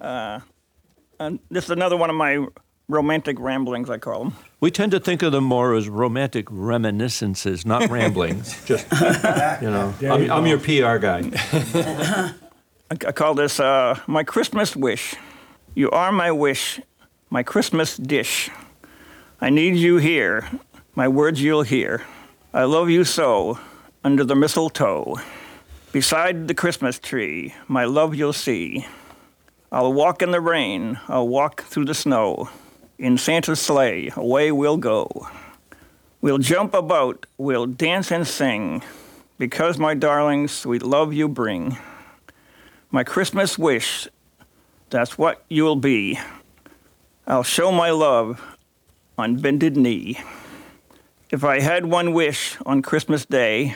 Oh, 0.01 0.05
uh, 0.05 0.39
And 1.19 1.39
this 1.49 1.65
is 1.65 1.69
another 1.71 1.97
one 1.97 2.09
of 2.09 2.15
my 2.15 2.45
romantic 2.87 3.39
ramblings, 3.39 3.89
I 3.89 3.97
call 3.97 4.25
them. 4.25 4.35
We 4.59 4.71
tend 4.71 4.91
to 4.91 4.99
think 4.99 5.21
of 5.23 5.31
them 5.31 5.43
more 5.43 5.73
as 5.73 5.89
romantic 5.89 6.47
reminiscences, 6.49 7.65
not 7.65 7.89
ramblings. 7.89 8.63
Just, 8.65 8.91
you 9.61 9.69
know, 9.69 9.93
There 9.99 10.11
I'm, 10.11 10.31
I'm 10.31 10.47
your 10.47 10.59
PR 10.59 10.97
guy. 10.97 11.31
I, 12.91 12.91
I 12.91 13.11
call 13.11 13.33
this 13.33 13.59
uh, 13.59 13.99
my 14.07 14.23
Christmas 14.23 14.75
wish. 14.75 15.15
You 15.73 15.89
are 15.91 16.11
my 16.11 16.31
wish, 16.31 16.79
my 17.29 17.43
Christmas 17.43 17.97
dish. 17.97 18.49
I 19.41 19.49
need 19.49 19.75
you 19.75 19.97
here, 19.97 20.49
my 20.95 21.07
words 21.07 21.41
you'll 21.41 21.63
hear. 21.63 22.03
I 22.53 22.63
love 22.63 22.89
you 22.89 23.03
so, 23.03 23.59
under 24.03 24.23
the 24.23 24.35
mistletoe. 24.35 25.17
Beside 25.91 26.47
the 26.47 26.53
Christmas 26.53 26.99
tree, 26.99 27.53
my 27.67 27.85
love 27.85 28.15
you'll 28.15 28.33
see. 28.33 28.87
I'll 29.71 29.91
walk 29.91 30.21
in 30.21 30.31
the 30.31 30.39
rain, 30.39 30.99
I'll 31.09 31.27
walk 31.27 31.63
through 31.63 31.85
the 31.85 31.93
snow. 31.93 32.49
In 32.97 33.17
Santa's 33.17 33.59
sleigh, 33.59 34.09
away 34.15 34.53
we'll 34.53 34.77
go. 34.77 35.27
We'll 36.21 36.37
jump 36.37 36.73
about, 36.73 37.25
we'll 37.37 37.65
dance 37.65 38.09
and 38.09 38.25
sing, 38.25 38.83
because, 39.37 39.77
my 39.77 39.93
darling, 39.95 40.47
sweet 40.47 40.81
love 40.81 41.13
you 41.13 41.27
bring. 41.27 41.77
My 42.91 43.03
Christmas 43.03 43.57
wish, 43.57 44.07
that's 44.89 45.17
what 45.17 45.43
you'll 45.49 45.75
be. 45.75 46.17
I'll 47.27 47.43
show 47.43 47.69
my 47.71 47.89
love 47.89 48.41
on 49.17 49.37
bended 49.37 49.75
knee. 49.75 50.19
If 51.29 51.43
I 51.43 51.59
had 51.59 51.87
one 51.87 52.13
wish 52.13 52.55
on 52.65 52.81
Christmas 52.81 53.25
Day, 53.25 53.75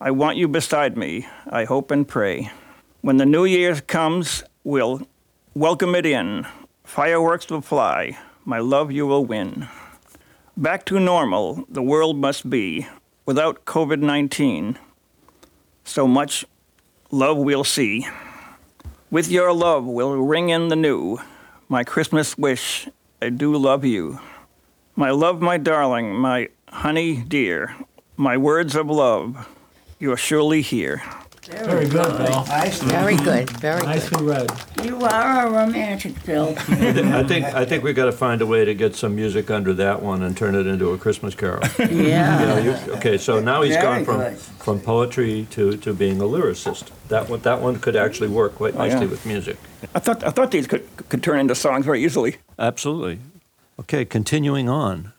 I 0.00 0.12
want 0.12 0.36
you 0.36 0.46
beside 0.46 0.96
me, 0.96 1.26
I 1.48 1.64
hope 1.64 1.90
and 1.90 2.06
pray. 2.06 2.52
When 3.00 3.16
the 3.16 3.26
new 3.26 3.44
year 3.44 3.80
comes, 3.80 4.44
we'll 4.62 5.08
welcome 5.52 5.96
it 5.96 6.06
in. 6.06 6.46
Fireworks 6.90 7.48
will 7.48 7.60
fly, 7.60 8.18
my 8.44 8.58
love 8.58 8.90
you 8.90 9.06
will 9.06 9.24
win. 9.24 9.68
Back 10.56 10.84
to 10.86 10.98
normal, 10.98 11.64
the 11.68 11.84
world 11.84 12.16
must 12.16 12.50
be, 12.50 12.88
without 13.24 13.64
COVID 13.64 14.00
19. 14.00 14.76
So 15.84 16.08
much 16.08 16.44
love 17.12 17.36
we'll 17.36 17.62
see. 17.62 18.08
With 19.08 19.30
your 19.30 19.52
love, 19.52 19.86
we'll 19.86 20.16
ring 20.16 20.48
in 20.48 20.66
the 20.66 20.74
new. 20.74 21.18
My 21.68 21.84
Christmas 21.84 22.36
wish, 22.36 22.88
I 23.22 23.28
do 23.28 23.56
love 23.56 23.84
you. 23.84 24.18
My 24.96 25.10
love, 25.10 25.40
my 25.40 25.58
darling, 25.58 26.16
my 26.16 26.48
honey 26.70 27.22
dear, 27.22 27.76
my 28.16 28.36
words 28.36 28.74
of 28.74 28.88
love, 28.90 29.48
you're 30.00 30.16
surely 30.16 30.60
here. 30.60 31.04
Very 31.50 31.86
good, 31.88 32.16
Bill. 32.18 32.42
Very 32.44 33.16
good. 33.16 33.50
Very 33.50 33.80
good. 33.80 33.86
Nicely 33.86 34.24
read. 34.24 34.50
You 34.84 34.96
are 35.02 35.46
a 35.46 35.50
romantic, 35.50 36.24
Bill. 36.24 36.54
I 36.68 37.22
think 37.24 37.44
I 37.46 37.64
think 37.64 37.84
we 37.84 37.92
got 37.92 38.06
to 38.06 38.12
find 38.12 38.40
a 38.40 38.46
way 38.46 38.64
to 38.64 38.74
get 38.74 38.94
some 38.96 39.14
music 39.14 39.50
under 39.50 39.72
that 39.74 40.02
one 40.02 40.22
and 40.22 40.36
turn 40.36 40.54
it 40.54 40.66
into 40.66 40.90
a 40.90 40.98
Christmas 40.98 41.34
carol. 41.34 41.62
You 41.78 41.86
know, 41.86 42.06
Yeah. 42.06 42.58
you- 42.86 42.92
okay, 42.94 43.18
so 43.18 43.40
now 43.40 43.62
he's 43.62 43.74
Very 43.74 43.82
gone 43.82 44.04
from 44.04 44.18
good. 44.20 44.38
from 44.38 44.80
poetry 44.80 45.46
to, 45.50 45.76
to 45.78 45.92
being 45.92 46.20
a 46.20 46.24
lyricist. 46.24 46.88
That 47.08 47.28
one 47.28 47.40
that 47.40 47.60
one 47.60 47.78
could 47.80 47.96
actually 47.96 48.28
work 48.28 48.54
quite 48.54 48.74
Oh, 48.76 48.84
yeah. 48.84 48.92
nicely 48.94 49.06
with 49.08 49.26
music. 49.26 49.56
I 49.94 49.98
thought, 49.98 50.22
I 50.24 50.30
thought 50.30 50.50
these 50.50 50.66
could, 50.66 50.86
could 51.08 51.22
turn 51.22 51.38
into 51.40 51.54
songs 51.54 51.84
very 51.84 52.04
easily. 52.04 52.36
Absolutely. 52.58 53.18
Okay, 53.78 54.04
continuing 54.04 54.68
on. 54.68 55.12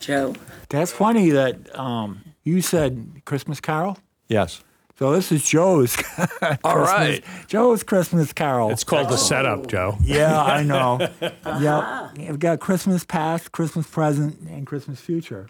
Joe. 0.00 0.34
That's 0.68 0.92
funny 0.92 1.30
that 1.30 1.56
um, 1.78 2.20
you 2.44 2.60
said 2.60 3.22
Christmas 3.24 3.60
Carol. 3.60 3.98
Yes. 4.28 4.62
So 4.96 5.12
this 5.12 5.32
is 5.32 5.44
Joe's. 5.44 5.96
All 6.64 6.78
right. 6.78 7.24
Joe's 7.48 7.82
Christmas 7.82 8.32
Carol. 8.32 8.70
It's 8.70 8.84
called 8.84 9.08
the 9.08 9.16
setup, 9.16 9.66
Joe. 9.66 9.96
yeah, 10.02 10.40
I 10.40 10.62
know. 10.64 11.08
yeah, 11.44 12.10
we've 12.16 12.38
got 12.38 12.60
Christmas 12.60 13.04
past, 13.04 13.50
Christmas 13.50 13.88
present, 13.88 14.38
and 14.48 14.66
Christmas 14.66 15.00
future. 15.00 15.48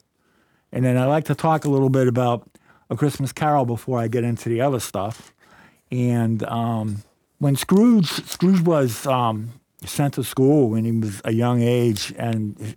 And 0.72 0.84
then 0.84 0.96
I 0.96 1.04
like 1.04 1.24
to 1.26 1.34
talk 1.34 1.64
a 1.66 1.68
little 1.68 1.90
bit 1.90 2.08
about 2.08 2.48
a 2.88 2.96
Christmas 2.96 3.32
Carol 3.32 3.66
before 3.66 4.00
I 4.00 4.08
get 4.08 4.24
into 4.24 4.48
the 4.48 4.62
other 4.62 4.80
stuff. 4.80 5.34
And 5.90 6.42
um, 6.44 7.02
when 7.38 7.54
Scrooge 7.54 8.06
Scrooge 8.06 8.62
was 8.62 9.06
um, 9.06 9.52
sent 9.84 10.14
to 10.14 10.24
school 10.24 10.70
when 10.70 10.84
he 10.86 10.92
was 10.92 11.20
a 11.24 11.32
young 11.32 11.60
age, 11.60 12.14
and 12.16 12.76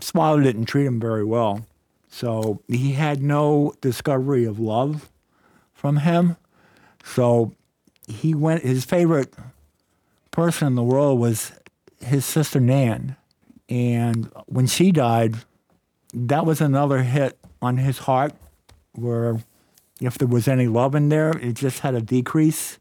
swallowed 0.00 0.46
it 0.46 0.56
and 0.56 0.66
treated 0.66 0.88
him 0.88 1.00
very 1.00 1.24
well. 1.24 1.64
So 2.08 2.60
he 2.66 2.92
had 2.92 3.22
no 3.22 3.72
discovery 3.80 4.44
of 4.44 4.58
love 4.58 5.08
from 5.80 5.98
him. 5.98 6.36
So 7.02 7.54
he 8.06 8.34
went. 8.34 8.62
His 8.62 8.84
favorite 8.84 9.32
person 10.30 10.66
in 10.66 10.74
the 10.74 10.82
world 10.82 11.18
was 11.18 11.52
his 12.04 12.24
sister 12.26 12.60
Nan, 12.60 13.16
and 13.68 14.30
when 14.46 14.66
she 14.66 14.92
died, 14.92 15.36
that 16.12 16.44
was 16.44 16.60
another 16.60 17.02
hit 17.02 17.38
on 17.62 17.78
his 17.78 17.98
heart, 17.98 18.34
where 18.92 19.40
if 20.00 20.18
there 20.18 20.28
was 20.28 20.46
any 20.48 20.66
love 20.66 20.94
in 20.94 21.08
there, 21.08 21.30
it 21.38 21.54
just 21.54 21.80
had 21.80 21.94
a 21.94 22.00
decrease. 22.00 22.78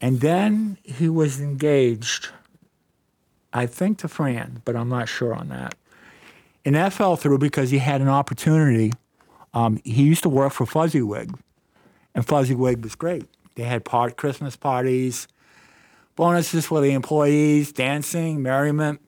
And 0.00 0.20
then 0.20 0.78
he 0.82 1.08
was 1.08 1.40
engaged, 1.40 2.30
I 3.52 3.66
think, 3.66 3.98
to 3.98 4.08
Fran, 4.08 4.62
but 4.64 4.74
I'm 4.74 4.88
not 4.88 5.08
sure 5.08 5.34
on 5.34 5.48
that. 5.48 5.74
And 6.64 6.74
that 6.74 6.92
fell 6.92 7.16
through 7.16 7.38
because 7.38 7.70
he 7.70 7.78
had 7.78 8.00
an 8.00 8.08
opportunity. 8.08 8.92
Um, 9.54 9.80
he 9.84 10.02
used 10.02 10.22
to 10.22 10.28
work 10.28 10.52
for 10.52 10.66
Fezziwig, 10.66 11.36
and 12.14 12.26
Fezziwig 12.26 12.82
was 12.82 12.94
great. 12.94 13.24
They 13.54 13.64
had 13.64 13.84
part 13.84 14.16
Christmas 14.16 14.56
parties, 14.56 15.28
bonuses 16.16 16.66
for 16.66 16.80
the 16.80 16.92
employees, 16.92 17.72
dancing, 17.72 18.42
merriment. 18.42 19.00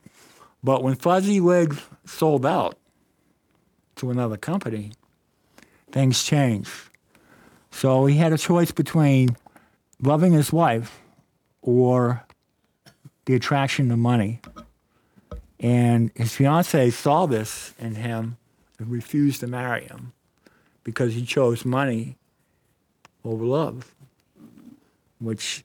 But 0.62 0.82
when 0.82 0.94
Fezziwig 0.94 1.78
sold 2.04 2.46
out 2.46 2.78
to 3.96 4.10
another 4.10 4.36
company, 4.36 4.92
things 5.92 6.22
changed. 6.22 6.70
So 7.70 8.06
he 8.06 8.16
had 8.16 8.32
a 8.32 8.38
choice 8.38 8.70
between 8.70 9.36
loving 10.00 10.32
his 10.32 10.52
wife 10.52 11.00
or 11.62 12.24
the 13.26 13.34
attraction 13.34 13.88
to 13.88 13.96
money. 13.96 14.40
And 15.60 16.10
his 16.14 16.34
fiancee 16.34 16.90
saw 16.90 17.26
this 17.26 17.74
in 17.78 17.94
him 17.94 18.36
and 18.78 18.90
refused 18.90 19.40
to 19.40 19.46
marry 19.46 19.84
him 19.84 20.12
because 20.82 21.14
he 21.14 21.24
chose 21.24 21.64
money 21.64 22.16
over 23.24 23.44
love, 23.44 23.94
which 25.18 25.64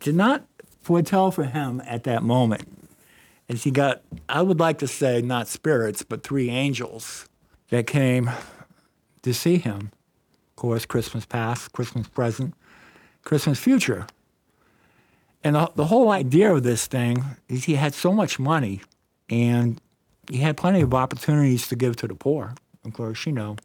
did 0.00 0.14
not 0.14 0.44
foretell 0.82 1.30
for 1.30 1.44
him 1.44 1.82
at 1.86 2.04
that 2.04 2.22
moment. 2.22 2.68
As 3.48 3.64
he 3.64 3.70
got, 3.70 4.02
I 4.28 4.42
would 4.42 4.60
like 4.60 4.78
to 4.78 4.88
say, 4.88 5.20
not 5.22 5.48
spirits, 5.48 6.02
but 6.02 6.22
three 6.22 6.50
angels 6.50 7.28
that 7.68 7.86
came 7.86 8.30
to 9.22 9.34
see 9.34 9.58
him. 9.58 9.90
Of 10.50 10.56
course, 10.56 10.86
Christmas 10.86 11.26
past, 11.26 11.72
Christmas 11.72 12.08
present, 12.08 12.54
Christmas 13.22 13.58
future. 13.58 14.06
And 15.42 15.56
the, 15.56 15.70
the 15.74 15.86
whole 15.86 16.10
idea 16.10 16.54
of 16.54 16.62
this 16.62 16.86
thing 16.86 17.22
is 17.48 17.64
he 17.64 17.74
had 17.74 17.92
so 17.94 18.12
much 18.12 18.38
money 18.38 18.80
and 19.28 19.80
he 20.30 20.38
had 20.38 20.56
plenty 20.56 20.80
of 20.80 20.94
opportunities 20.94 21.68
to 21.68 21.76
give 21.76 21.96
to 21.96 22.08
the 22.08 22.14
poor. 22.14 22.54
Of 22.84 22.94
course, 22.94 23.26
you 23.26 23.32
know, 23.32 23.56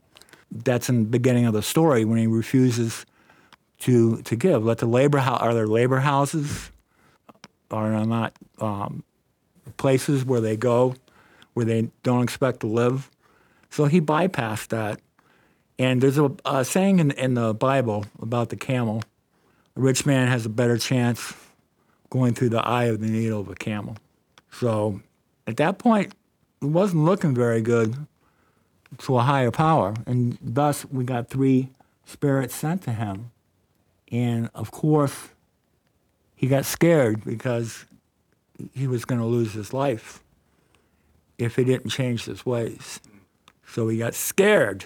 that's 0.52 0.90
in 0.90 1.04
the 1.04 1.10
beginning 1.10 1.46
of 1.46 1.54
the 1.54 1.62
story 1.62 2.04
when 2.06 2.18
he 2.18 2.28
refuses 2.28 3.06
to 3.80 4.22
to 4.24 4.36
give. 4.36 4.64
Let 4.64 4.80
the 4.80 4.86
labor 4.86 5.20
house 5.20 5.42
are 5.42 5.54
there 5.54 5.68
labor 5.68 6.00
houses? 6.00 6.72
Are 7.72 7.90
there 7.90 8.06
not 8.06 8.34
um, 8.60 9.04
places 9.78 10.26
where 10.26 10.42
they 10.42 10.58
go 10.58 10.96
where 11.54 11.66
they 11.66 11.90
don't 12.04 12.24
expect 12.24 12.62
to 12.62 12.68
live? 12.68 13.10
So 13.70 13.86
he 13.86 14.02
bypassed 14.02 14.70
that. 14.70 15.00
And 15.78 16.02
there's 16.02 16.18
a, 16.18 16.32
a 16.46 16.66
saying 16.66 17.00
in, 17.00 17.12
in 17.12 17.36
the 17.36 17.54
Bible 17.54 18.06
about 18.22 18.50
the 18.50 18.58
camel: 18.58 19.04
a 19.76 19.80
rich 19.80 20.06
man 20.06 20.28
has 20.28 20.46
a 20.46 20.50
better 20.50 20.78
chance 20.78 21.34
going 22.10 22.34
through 22.34 22.50
the 22.50 22.66
eye 22.66 22.86
of 22.86 23.00
the 23.00 23.08
needle 23.08 23.40
of 23.40 23.50
a 23.50 23.56
camel. 23.56 23.96
So 24.52 25.02
at 25.48 25.58
that 25.58 25.78
point, 25.78 26.14
it 26.62 26.66
wasn't 26.66 27.06
looking 27.06 27.34
very 27.34 27.62
good 27.62 27.96
to 28.98 29.18
a 29.18 29.22
higher 29.22 29.52
power. 29.52 29.94
And 30.06 30.38
thus, 30.42 30.86
we 30.86 31.04
got 31.04 31.30
three 31.30 31.70
spirits 32.06 32.56
sent 32.56 32.82
to 32.84 32.92
him. 32.92 33.32
And 34.12 34.50
of 34.56 34.72
course, 34.72 35.30
he 36.36 36.48
got 36.48 36.66
scared 36.66 37.24
because 37.24 37.86
he 38.74 38.88
was 38.88 39.06
going 39.06 39.22
to 39.22 39.28
lose 39.28 39.54
his 39.54 39.74
life 39.74 40.24
if 41.38 41.56
he 41.56 41.64
didn't 41.64 41.90
change 41.90 42.26
his 42.26 42.46
ways. 42.46 43.00
So 43.66 43.88
he 43.88 43.98
got 43.98 44.16
scared 44.16 44.86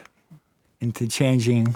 into 0.79 1.07
changing 1.07 1.75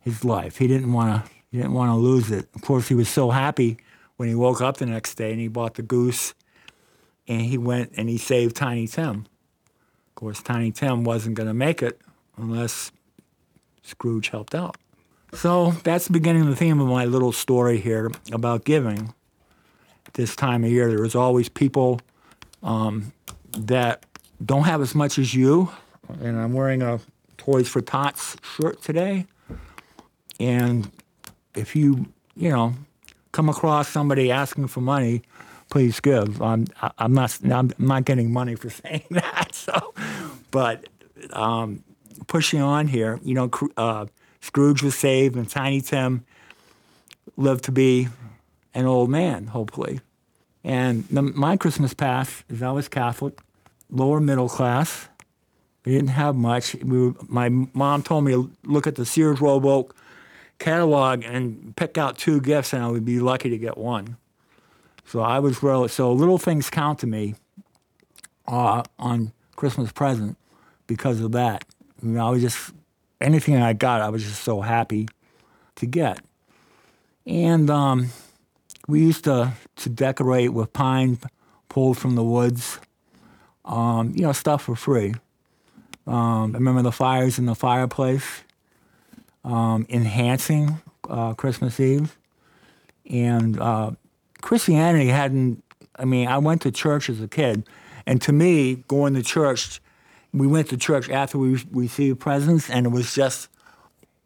his 0.00 0.24
life. 0.24 0.58
He 0.58 0.66
didn't 0.66 0.92
want 0.92 1.24
to. 1.24 1.30
He 1.50 1.58
didn't 1.58 1.72
want 1.72 1.90
to 1.90 1.94
lose 1.94 2.32
it. 2.32 2.48
Of 2.56 2.62
course, 2.62 2.88
he 2.88 2.96
was 2.96 3.08
so 3.08 3.30
happy 3.30 3.78
when 4.16 4.28
he 4.28 4.34
woke 4.34 4.60
up 4.60 4.78
the 4.78 4.86
next 4.86 5.14
day 5.14 5.30
and 5.30 5.40
he 5.40 5.46
bought 5.46 5.74
the 5.74 5.82
goose, 5.82 6.34
and 7.28 7.42
he 7.42 7.56
went 7.56 7.92
and 7.96 8.08
he 8.08 8.18
saved 8.18 8.56
Tiny 8.56 8.88
Tim. 8.88 9.26
Of 10.08 10.14
course, 10.16 10.42
Tiny 10.42 10.72
Tim 10.72 11.04
wasn't 11.04 11.36
going 11.36 11.46
to 11.46 11.54
make 11.54 11.80
it 11.80 12.00
unless 12.36 12.90
Scrooge 13.82 14.28
helped 14.28 14.54
out. 14.54 14.76
So 15.36 15.72
that's 15.82 16.06
the 16.06 16.12
beginning 16.12 16.42
of 16.42 16.48
the 16.48 16.56
theme 16.56 16.80
of 16.80 16.86
my 16.86 17.04
little 17.04 17.32
story 17.32 17.78
here 17.78 18.10
about 18.32 18.64
giving. 18.64 19.12
This 20.12 20.36
time 20.36 20.64
of 20.64 20.70
year, 20.70 20.88
there's 20.88 21.14
always 21.16 21.48
people 21.48 22.00
um, 22.62 23.12
that 23.58 24.06
don't 24.44 24.64
have 24.64 24.80
as 24.80 24.94
much 24.94 25.18
as 25.18 25.34
you. 25.34 25.70
And 26.20 26.38
I'm 26.38 26.52
wearing 26.52 26.82
a 26.82 27.00
Toys 27.36 27.68
for 27.68 27.80
Tots 27.80 28.36
shirt 28.56 28.80
today. 28.80 29.26
And 30.38 30.90
if 31.54 31.74
you, 31.74 32.06
you 32.36 32.50
know, 32.50 32.74
come 33.32 33.48
across 33.48 33.88
somebody 33.88 34.30
asking 34.30 34.68
for 34.68 34.80
money, 34.80 35.22
please 35.68 35.98
give. 35.98 36.40
I'm, 36.40 36.66
I'm 36.98 37.12
not, 37.12 37.36
I'm 37.50 37.72
not 37.78 38.04
getting 38.04 38.32
money 38.32 38.54
for 38.54 38.70
saying 38.82 39.04
that. 39.10 39.54
So, 39.54 39.94
but 40.52 40.88
um, 41.32 41.82
pushing 42.28 42.62
on 42.62 42.86
here, 42.86 43.18
you 43.24 43.34
know, 43.34 43.50
uh, 43.76 44.06
Scrooge 44.44 44.82
was 44.82 44.94
saved, 44.94 45.36
and 45.36 45.48
Tiny 45.48 45.80
Tim 45.80 46.26
lived 47.38 47.64
to 47.64 47.72
be 47.72 48.08
an 48.74 48.84
old 48.84 49.08
man, 49.08 49.46
hopefully. 49.46 50.00
And 50.62 51.08
the, 51.08 51.22
my 51.22 51.56
Christmas 51.56 51.94
past 51.94 52.44
is 52.50 52.62
I 52.62 52.70
was 52.70 52.86
Catholic, 52.86 53.40
lower 53.88 54.20
middle 54.20 54.50
class. 54.50 55.08
We 55.86 55.92
didn't 55.92 56.08
have 56.08 56.36
much. 56.36 56.74
We 56.74 57.08
were, 57.08 57.14
my 57.26 57.48
mom 57.48 58.02
told 58.02 58.24
me 58.24 58.32
to 58.32 58.50
look 58.64 58.86
at 58.86 58.96
the 58.96 59.06
Sears 59.06 59.40
Roebuck 59.40 59.96
catalog 60.58 61.24
and 61.24 61.74
pick 61.74 61.96
out 61.96 62.18
two 62.18 62.38
gifts, 62.42 62.74
and 62.74 62.82
I 62.82 62.88
would 62.88 63.04
be 63.06 63.20
lucky 63.20 63.48
to 63.48 63.56
get 63.56 63.78
one. 63.78 64.18
So 65.06 65.20
I 65.20 65.38
was 65.38 65.62
really 65.62 65.88
so 65.88 66.12
little 66.12 66.38
things 66.38 66.68
count 66.68 66.98
to 66.98 67.06
me 67.06 67.34
uh, 68.46 68.82
on 68.98 69.32
Christmas 69.56 69.90
present 69.90 70.36
because 70.86 71.20
of 71.20 71.32
that. 71.32 71.64
You 72.02 72.10
know, 72.10 72.26
I 72.26 72.30
was 72.30 72.42
just 72.42 72.74
anything 73.24 73.56
I 73.56 73.72
got, 73.72 74.00
I 74.00 74.10
was 74.10 74.22
just 74.22 74.42
so 74.42 74.60
happy 74.60 75.08
to 75.76 75.86
get. 75.86 76.20
And 77.26 77.70
um, 77.70 78.10
we 78.86 79.00
used 79.00 79.24
to 79.24 79.52
to 79.76 79.88
decorate 79.88 80.52
with 80.52 80.72
pine 80.72 81.18
pulled 81.68 81.98
from 81.98 82.14
the 82.14 82.22
woods. 82.22 82.78
Um, 83.64 84.12
you 84.14 84.22
know, 84.22 84.32
stuff 84.32 84.64
for 84.64 84.76
free. 84.76 85.14
Um, 86.06 86.54
I 86.54 86.58
remember 86.58 86.82
the 86.82 86.92
fires 86.92 87.38
in 87.38 87.46
the 87.46 87.54
fireplace, 87.54 88.42
um, 89.42 89.86
enhancing 89.88 90.82
uh, 91.08 91.32
Christmas 91.32 91.80
Eve, 91.80 92.16
and 93.08 93.58
uh, 93.58 93.92
Christianity 94.42 95.08
hadn't. 95.08 95.64
I 95.96 96.04
mean, 96.04 96.28
I 96.28 96.38
went 96.38 96.60
to 96.62 96.70
church 96.70 97.08
as 97.08 97.22
a 97.22 97.28
kid, 97.28 97.66
and 98.04 98.20
to 98.22 98.32
me, 98.32 98.84
going 98.86 99.14
to 99.14 99.22
church, 99.22 99.80
we 100.34 100.48
went 100.48 100.68
to 100.70 100.76
church 100.76 101.08
after 101.08 101.38
we 101.38 101.64
received 101.70 102.18
presents, 102.18 102.68
and 102.68 102.86
it 102.86 102.88
was 102.88 103.14
just, 103.14 103.48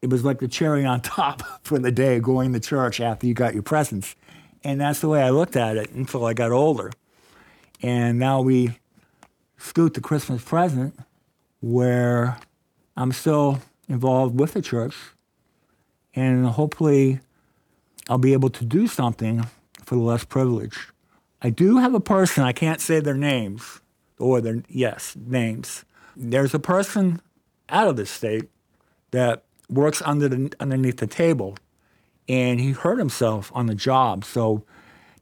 it 0.00 0.08
was 0.08 0.24
like 0.24 0.38
the 0.38 0.48
cherry 0.48 0.84
on 0.84 1.00
top 1.02 1.42
for 1.62 1.78
the 1.78 1.92
day 1.92 2.18
going 2.18 2.52
to 2.54 2.60
church 2.60 3.00
after 3.00 3.26
you 3.26 3.34
got 3.34 3.52
your 3.52 3.62
presents, 3.62 4.16
and 4.64 4.80
that's 4.80 5.00
the 5.00 5.08
way 5.08 5.22
I 5.22 5.30
looked 5.30 5.54
at 5.54 5.76
it 5.76 5.90
until 5.90 6.24
I 6.24 6.32
got 6.32 6.50
older, 6.50 6.90
and 7.82 8.18
now 8.18 8.40
we 8.40 8.78
scoot 9.58 9.94
the 9.94 10.00
Christmas 10.00 10.42
present, 10.42 10.98
where 11.60 12.38
I'm 12.96 13.12
still 13.12 13.60
involved 13.88 14.40
with 14.40 14.54
the 14.54 14.62
church, 14.62 14.96
and 16.14 16.46
hopefully 16.46 17.20
I'll 18.08 18.18
be 18.18 18.32
able 18.32 18.50
to 18.50 18.64
do 18.64 18.86
something 18.86 19.46
for 19.84 19.96
the 19.96 20.00
less 20.00 20.24
privileged. 20.24 20.78
I 21.42 21.50
do 21.50 21.76
have 21.76 21.94
a 21.94 22.00
person, 22.00 22.44
I 22.44 22.52
can't 22.52 22.80
say 22.80 22.98
their 22.98 23.14
names, 23.14 23.80
or 24.18 24.40
their, 24.40 24.62
yes, 24.68 25.14
names. 25.14 25.84
There's 26.20 26.52
a 26.52 26.58
person 26.58 27.20
out 27.68 27.86
of 27.86 27.96
the 27.96 28.04
state 28.04 28.48
that 29.12 29.44
works 29.70 30.02
under 30.04 30.28
the, 30.28 30.52
underneath 30.58 30.96
the 30.96 31.06
table, 31.06 31.56
and 32.28 32.58
he 32.58 32.72
hurt 32.72 32.98
himself 32.98 33.52
on 33.54 33.66
the 33.66 33.74
job. 33.74 34.24
So 34.24 34.64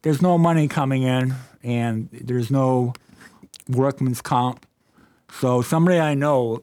there's 0.02 0.22
no 0.22 0.38
money 0.38 0.68
coming 0.68 1.02
in, 1.02 1.34
and 1.62 2.08
there's 2.12 2.50
no 2.50 2.94
workman's 3.68 4.22
comp. 4.22 4.66
So 5.30 5.60
somebody 5.60 5.98
I 5.98 6.14
know 6.14 6.62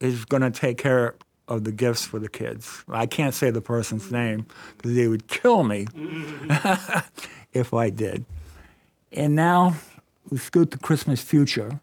is 0.00 0.24
going 0.24 0.42
to 0.42 0.50
take 0.50 0.78
care 0.78 1.16
of 1.46 1.64
the 1.64 1.72
gifts 1.72 2.06
for 2.06 2.18
the 2.18 2.28
kids. 2.28 2.84
I 2.88 3.06
can't 3.06 3.34
say 3.34 3.50
the 3.50 3.60
person's 3.60 4.10
name 4.10 4.46
because 4.76 4.94
they 4.94 5.08
would 5.08 5.28
kill 5.28 5.64
me 5.64 5.86
if 7.52 7.74
I 7.74 7.90
did. 7.90 8.24
And 9.12 9.34
now 9.34 9.76
we 10.30 10.38
scoot 10.38 10.70
to 10.70 10.78
Christmas 10.78 11.20
future. 11.20 11.80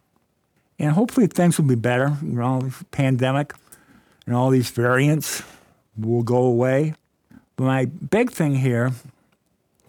And 0.81 0.93
hopefully 0.93 1.27
things 1.27 1.59
will 1.59 1.67
be 1.67 1.75
better. 1.75 2.17
You 2.23 2.33
know, 2.33 2.59
this 2.61 2.83
pandemic 2.89 3.53
and 4.25 4.35
all 4.35 4.49
these 4.49 4.71
variants 4.71 5.43
will 5.95 6.23
go 6.23 6.37
away. 6.37 6.95
But 7.55 7.65
my 7.65 7.85
big 7.85 8.31
thing 8.31 8.55
here, 8.55 8.91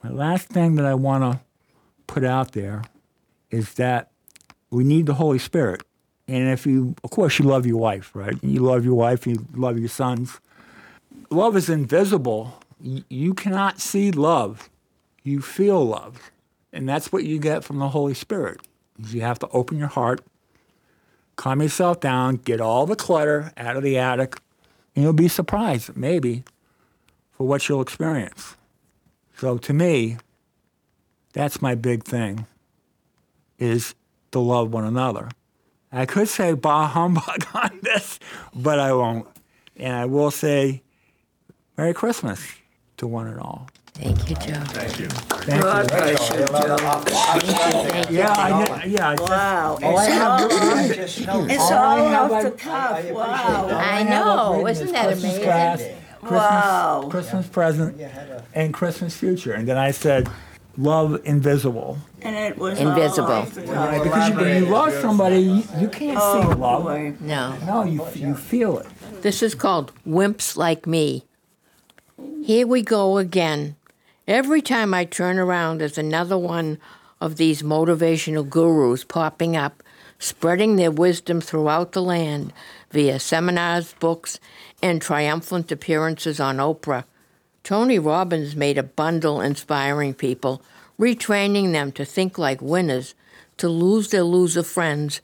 my 0.02 0.10
last 0.10 0.48
thing 0.48 0.74
that 0.74 0.84
I 0.84 0.92
want 0.92 1.24
to 1.24 1.40
put 2.06 2.24
out 2.24 2.52
there 2.52 2.82
is 3.50 3.72
that 3.74 4.10
we 4.70 4.84
need 4.84 5.06
the 5.06 5.14
Holy 5.14 5.38
Spirit. 5.38 5.82
And 6.28 6.50
if 6.50 6.66
you, 6.66 6.94
of 7.02 7.10
course, 7.10 7.38
you 7.38 7.46
love 7.46 7.64
your 7.64 7.78
wife, 7.78 8.10
right? 8.14 8.36
You 8.42 8.60
love 8.60 8.84
your 8.84 8.94
wife, 8.94 9.26
you 9.26 9.46
love 9.54 9.78
your 9.78 9.88
sons. 9.88 10.40
Love 11.30 11.56
is 11.56 11.70
invisible. 11.70 12.60
You 12.82 13.32
cannot 13.32 13.80
see 13.80 14.10
love, 14.10 14.68
you 15.22 15.40
feel 15.40 15.82
love. 15.86 16.30
And 16.70 16.86
that's 16.86 17.12
what 17.12 17.24
you 17.24 17.38
get 17.38 17.64
from 17.64 17.78
the 17.78 17.88
Holy 17.88 18.12
Spirit. 18.12 18.60
You 19.08 19.22
have 19.22 19.38
to 19.38 19.48
open 19.48 19.78
your 19.78 19.88
heart, 19.88 20.20
calm 21.42 21.60
yourself 21.60 21.98
down, 21.98 22.36
get 22.36 22.60
all 22.60 22.86
the 22.86 22.94
clutter 22.94 23.52
out 23.56 23.74
of 23.74 23.82
the 23.82 23.98
attic, 23.98 24.40
and 24.94 25.02
you'll 25.02 25.12
be 25.12 25.26
surprised, 25.26 25.96
maybe, 25.96 26.44
for 27.32 27.48
what 27.48 27.68
you'll 27.68 27.80
experience. 27.82 28.54
So 29.38 29.58
to 29.58 29.72
me, 29.72 30.18
that's 31.32 31.60
my 31.60 31.74
big 31.74 32.04
thing, 32.04 32.46
is 33.58 33.96
to 34.30 34.38
love 34.38 34.72
one 34.72 34.84
another. 34.84 35.30
I 35.90 36.06
could 36.06 36.28
say 36.28 36.52
bah 36.52 36.86
humbug 36.86 37.44
on 37.54 37.76
this, 37.82 38.20
but 38.54 38.78
I 38.78 38.92
won't. 38.92 39.26
And 39.74 39.96
I 39.96 40.04
will 40.04 40.30
say 40.30 40.84
Merry 41.76 41.92
Christmas 41.92 42.40
to 42.98 43.08
one 43.08 43.26
and 43.26 43.40
all. 43.40 43.66
Thank 43.94 44.30
you, 44.30 44.36
Joe. 44.36 44.60
Thank 44.68 44.98
you. 45.00 45.08
God 45.60 45.88
bless 45.88 46.30
you, 46.30 46.36
Joe. 46.38 46.76
Thank 46.76 48.10
you. 48.10 48.16
Yeah, 48.18 48.34
I, 48.36 48.64
did- 48.82 48.92
yeah. 48.92 49.08
I 49.10 49.16
just- 49.16 49.28
Wow, 49.30 49.78
all 49.82 49.98
I 49.98 50.04
it's 50.06 50.12
have 50.14 50.30
all, 50.30 50.48
to- 50.48 51.02
it's 51.52 51.60
All 51.70 51.72
I 51.72 51.98
have 52.00 52.32
off 52.32 52.38
I- 52.38 52.42
the 52.42 52.50
cuff, 52.52 53.10
wow. 53.10 53.68
I 53.70 53.82
have 54.02 54.08
know. 54.08 54.54
written 54.64 54.68
Isn't 54.70 54.86
is 54.86 54.92
that 54.92 55.04
Christmas 55.06 55.24
amazing? 55.24 55.44
past, 55.44 55.84
Christmas, 56.20 56.30
Wow. 56.40 57.08
Christmas 57.10 57.46
present, 57.48 58.00
and 58.54 58.74
Christmas 58.74 59.14
future. 59.16 59.52
And 59.52 59.68
then 59.68 59.76
I 59.78 59.90
said, 59.90 60.28
love 60.78 61.20
invisible. 61.24 61.98
And 62.22 62.34
it 62.34 62.56
was 62.58 62.80
all 62.80 62.88
Invisible. 62.88 63.30
off 63.30 63.54
the 63.54 63.62
cuff. 63.62 63.76
Right? 63.76 64.02
Because 64.02 64.28
you, 64.30 64.34
when 64.36 64.64
you 64.64 64.70
love 64.70 64.92
somebody, 64.94 65.40
you, 65.40 65.62
you 65.78 65.88
can't 65.88 66.18
Oh, 66.20 66.40
see 66.42 66.54
love. 66.54 66.82
boy. 66.84 67.14
No. 67.20 67.56
No, 67.66 67.84
you, 67.84 68.06
you 68.14 68.34
feel 68.34 68.78
it. 68.78 68.86
This 69.22 69.42
is 69.42 69.54
called 69.54 69.92
Wimps 70.06 70.56
Like 70.56 70.86
Me. 70.86 71.24
Here 72.42 72.66
we 72.66 72.82
go 72.82 73.18
again. 73.18 73.76
Every 74.32 74.62
time 74.62 74.94
I 74.94 75.04
turn 75.04 75.38
around, 75.38 75.82
there's 75.82 75.98
another 75.98 76.38
one 76.38 76.78
of 77.20 77.36
these 77.36 77.62
motivational 77.62 78.48
gurus 78.48 79.04
popping 79.04 79.58
up, 79.58 79.82
spreading 80.18 80.76
their 80.76 80.90
wisdom 80.90 81.42
throughout 81.42 81.92
the 81.92 82.00
land 82.00 82.54
via 82.90 83.20
seminars, 83.20 83.94
books, 84.00 84.40
and 84.82 85.02
triumphant 85.02 85.70
appearances 85.70 86.40
on 86.40 86.56
Oprah. 86.56 87.04
Tony 87.62 87.98
Robbins 87.98 88.56
made 88.56 88.78
a 88.78 88.82
bundle 88.82 89.42
inspiring 89.42 90.14
people, 90.14 90.62
retraining 90.98 91.72
them 91.72 91.92
to 91.92 92.02
think 92.02 92.38
like 92.38 92.62
winners, 92.62 93.14
to 93.58 93.68
lose 93.68 94.08
their 94.08 94.22
loser 94.22 94.62
friends, 94.62 95.20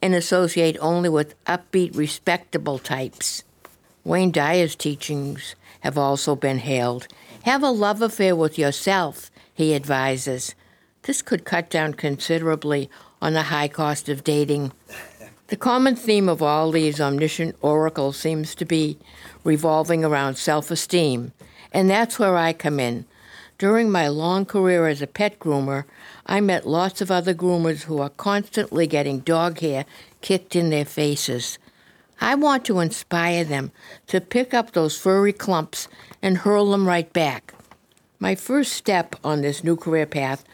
and 0.00 0.14
associate 0.14 0.76
only 0.80 1.08
with 1.08 1.34
upbeat, 1.46 1.96
respectable 1.96 2.78
types. 2.78 3.42
Wayne 4.04 4.32
Dyer's 4.32 4.74
teachings 4.74 5.54
have 5.80 5.96
also 5.96 6.34
been 6.34 6.58
hailed. 6.58 7.06
Have 7.44 7.62
a 7.62 7.70
love 7.70 8.02
affair 8.02 8.34
with 8.34 8.58
yourself, 8.58 9.30
he 9.54 9.74
advises. 9.74 10.54
This 11.02 11.22
could 11.22 11.44
cut 11.44 11.70
down 11.70 11.94
considerably 11.94 12.90
on 13.20 13.32
the 13.32 13.42
high 13.42 13.68
cost 13.68 14.08
of 14.08 14.24
dating. 14.24 14.72
The 15.48 15.56
common 15.56 15.94
theme 15.94 16.28
of 16.28 16.42
all 16.42 16.72
these 16.72 17.00
omniscient 17.00 17.56
oracles 17.60 18.16
seems 18.16 18.54
to 18.56 18.64
be 18.64 18.98
revolving 19.44 20.04
around 20.04 20.36
self 20.36 20.70
esteem, 20.70 21.32
and 21.72 21.88
that's 21.88 22.18
where 22.18 22.36
I 22.36 22.52
come 22.52 22.80
in. 22.80 23.04
During 23.58 23.90
my 23.90 24.08
long 24.08 24.44
career 24.46 24.88
as 24.88 25.00
a 25.00 25.06
pet 25.06 25.38
groomer, 25.38 25.84
I 26.26 26.40
met 26.40 26.66
lots 26.66 27.00
of 27.00 27.12
other 27.12 27.34
groomers 27.34 27.82
who 27.82 28.00
are 28.00 28.10
constantly 28.10 28.88
getting 28.88 29.20
dog 29.20 29.60
hair 29.60 29.84
kicked 30.20 30.56
in 30.56 30.70
their 30.70 30.84
faces. 30.84 31.58
I 32.22 32.36
want 32.36 32.64
to 32.66 32.78
inspire 32.78 33.42
them 33.42 33.72
to 34.06 34.20
pick 34.20 34.54
up 34.54 34.70
those 34.70 34.96
furry 34.96 35.32
clumps 35.32 35.88
and 36.22 36.38
hurl 36.38 36.70
them 36.70 36.86
right 36.86 37.12
back. 37.12 37.52
My 38.20 38.36
first 38.36 38.74
step 38.74 39.16
on 39.24 39.40
this 39.40 39.64
new 39.64 39.74
career 39.74 40.06
path 40.06 40.44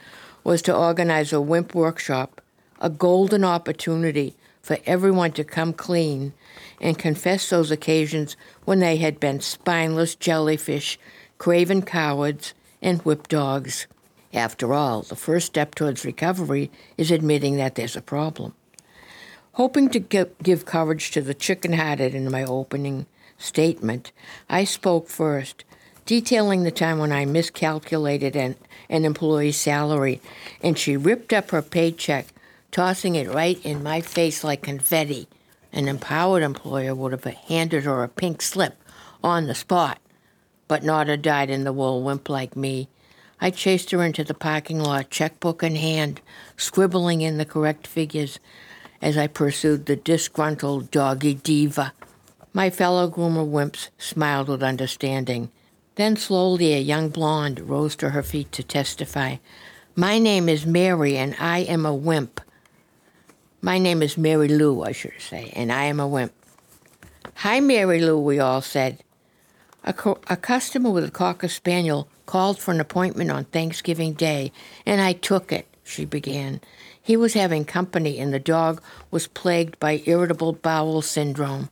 was 0.45 0.63
to 0.63 0.75
organize 0.75 1.31
a 1.31 1.43
WIMP 1.43 1.75
workshop, 1.75 2.41
a 2.81 2.89
golden 2.89 3.45
opportunity 3.45 4.35
for 4.63 4.79
everyone 4.87 5.33
to 5.33 5.45
come 5.45 5.75
clean 5.75 6.33
and 6.81 6.99
confess 6.99 7.51
those 7.51 7.71
occasions 7.71 8.35
when 8.65 8.79
they 8.79 8.97
had 8.97 9.21
been 9.21 9.39
spineless 9.41 10.15
jellyfish, 10.15 10.99
craven 11.37 11.83
cowards, 11.83 12.55
and 12.81 13.03
whip 13.03 13.29
dogs. 13.29 13.87
After 14.33 14.73
all, 14.73 15.03
the 15.03 15.17
first 15.17 15.45
step 15.45 15.75
towards 15.75 16.07
recovery 16.07 16.71
is 16.97 17.11
admitting 17.11 17.57
that 17.57 17.75
there's 17.75 17.95
a 17.95 18.01
problem. 18.01 18.55
Hoping 19.59 19.89
to 19.89 19.99
gi- 19.99 20.25
give 20.41 20.65
coverage 20.65 21.11
to 21.11 21.21
the 21.21 21.35
chicken 21.35 21.73
hearted 21.73 22.15
in 22.15 22.31
my 22.31 22.45
opening 22.45 23.07
statement, 23.39 24.13
I 24.49 24.63
spoke 24.63 25.09
first, 25.09 25.65
detailing 26.07 26.63
the 26.63 26.71
time 26.71 27.01
when 27.01 27.11
I 27.11 27.25
miscalculated 27.25 28.37
an, 28.37 28.55
an 28.89 29.05
employee's 29.05 29.57
salary 29.57 30.21
and 30.63 30.79
she 30.79 30.97
ripped 30.97 31.33
up 31.33 31.51
her 31.51 31.61
paycheck, 31.61 32.27
tossing 32.71 33.17
it 33.17 33.35
right 33.35 33.59
in 33.67 33.83
my 33.83 34.01
face 34.01 34.45
like 34.45 34.63
confetti. 34.63 35.27
An 35.73 35.89
empowered 35.89 36.45
employer 36.45 36.95
would 36.95 37.11
have 37.11 37.25
handed 37.25 37.83
her 37.83 38.05
a 38.05 38.09
pink 38.09 38.43
slip 38.43 38.81
on 39.25 39.49
the 39.49 39.57
spot, 39.57 39.99
but 40.69 40.85
not 40.85 41.09
a 41.09 41.17
dyed 41.17 41.51
in 41.51 41.65
the 41.65 41.73
wool 41.73 42.05
wimp 42.05 42.29
like 42.29 42.55
me. 42.55 42.87
I 43.41 43.51
chased 43.51 43.91
her 43.91 44.05
into 44.05 44.23
the 44.23 44.35
parking 44.35 44.79
lot, 44.79 45.11
checkbook 45.11 45.65
in 45.65 45.75
hand, 45.75 46.21
scribbling 46.57 47.23
in 47.23 47.39
the 47.39 47.45
correct 47.45 47.89
figures 47.89 48.39
as 49.01 49.17
I 49.17 49.27
pursued 49.27 49.87
the 49.87 49.97
disgruntled 49.97 50.91
doggy 50.91 51.35
diva. 51.35 51.93
My 52.53 52.71
fellow 52.71 53.09
groomer 53.09 53.49
wimps 53.49 53.89
smiled 53.99 54.49
with 54.49 54.63
understanding. 54.63 55.51
Then 55.95 56.17
slowly 56.17 56.75
a 56.75 56.81
young 56.81 57.09
blonde 57.09 57.61
rose 57.61 57.97
to 57.97 58.11
her 58.11 58.23
feet 58.23 58.53
to 58.53 58.63
testify. 58.63 59.37
My 59.95 60.19
name 60.19 60.49
is 60.49 60.65
Mary, 60.65 61.17
and 61.17 61.35
I 61.41 61.59
am 61.61 61.85
a 61.85 61.95
wimp. 61.95 62.41
My 63.61 63.79
name 63.79 64.03
is 64.03 64.17
Mary 64.17 64.49
Lou, 64.49 64.85
I 64.85 64.93
should 64.93 65.21
say, 65.21 65.53
and 65.57 65.73
I 65.73 65.85
am 65.85 65.99
a 65.99 66.07
wimp. 66.07 66.33
Hi, 67.35 67.59
Mary 67.59 68.01
Lou, 68.01 68.19
we 68.19 68.39
all 68.39 68.63
said. 68.63 69.03
A, 69.85 69.93
co- 69.93 70.21
a 70.29 70.37
customer 70.37 70.91
with 70.91 71.05
a 71.05 71.11
Cocker 71.11 71.49
Spaniel 71.49 72.09
called 72.27 72.59
for 72.59 72.71
an 72.71 72.81
appointment 72.81 73.31
on 73.31 73.45
Thanksgiving 73.45 74.13
Day, 74.13 74.53
and 74.87 75.01
I 75.01 75.15
took 75.15 75.51
it, 75.51 75.67
she 75.83 76.05
began. 76.05 76.61
He 77.09 77.17
was 77.17 77.33
having 77.33 77.65
company, 77.65 78.19
and 78.19 78.35
the 78.35 78.39
dog 78.39 78.83
was 79.11 79.29
plagued 79.29 79.81
by 79.81 80.03
irritable 80.05 80.53
bowel 80.53 81.01
syndrome. 81.01 81.71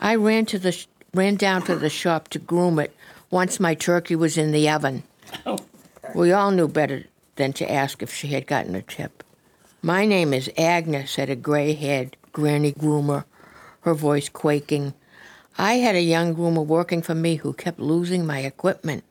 I 0.00 0.16
ran 0.16 0.46
to 0.46 0.58
the 0.58 0.72
sh- 0.72 0.88
ran 1.14 1.36
down 1.36 1.62
to 1.66 1.76
the 1.76 1.88
shop 1.88 2.26
to 2.30 2.40
groom 2.40 2.80
it 2.80 2.92
once 3.30 3.60
my 3.60 3.74
turkey 3.74 4.16
was 4.16 4.36
in 4.36 4.50
the 4.50 4.68
oven. 4.68 5.04
Oh. 5.46 5.60
We 6.12 6.32
all 6.32 6.50
knew 6.50 6.66
better 6.66 7.04
than 7.36 7.52
to 7.52 7.70
ask 7.70 8.02
if 8.02 8.12
she 8.12 8.26
had 8.28 8.48
gotten 8.48 8.74
a 8.74 8.82
tip. 8.82 9.22
My 9.80 10.04
name 10.04 10.34
is 10.34 10.50
Agnes, 10.58 11.12
said 11.12 11.30
a 11.30 11.36
gray-haired 11.36 12.16
granny 12.32 12.72
groomer, 12.72 13.26
her 13.82 13.94
voice 13.94 14.28
quaking. 14.28 14.92
I 15.56 15.74
had 15.74 15.94
a 15.94 16.00
young 16.00 16.34
groomer 16.34 16.66
working 16.66 17.00
for 17.00 17.14
me 17.14 17.36
who 17.36 17.52
kept 17.52 17.78
losing 17.78 18.26
my 18.26 18.40
equipment. 18.40 19.04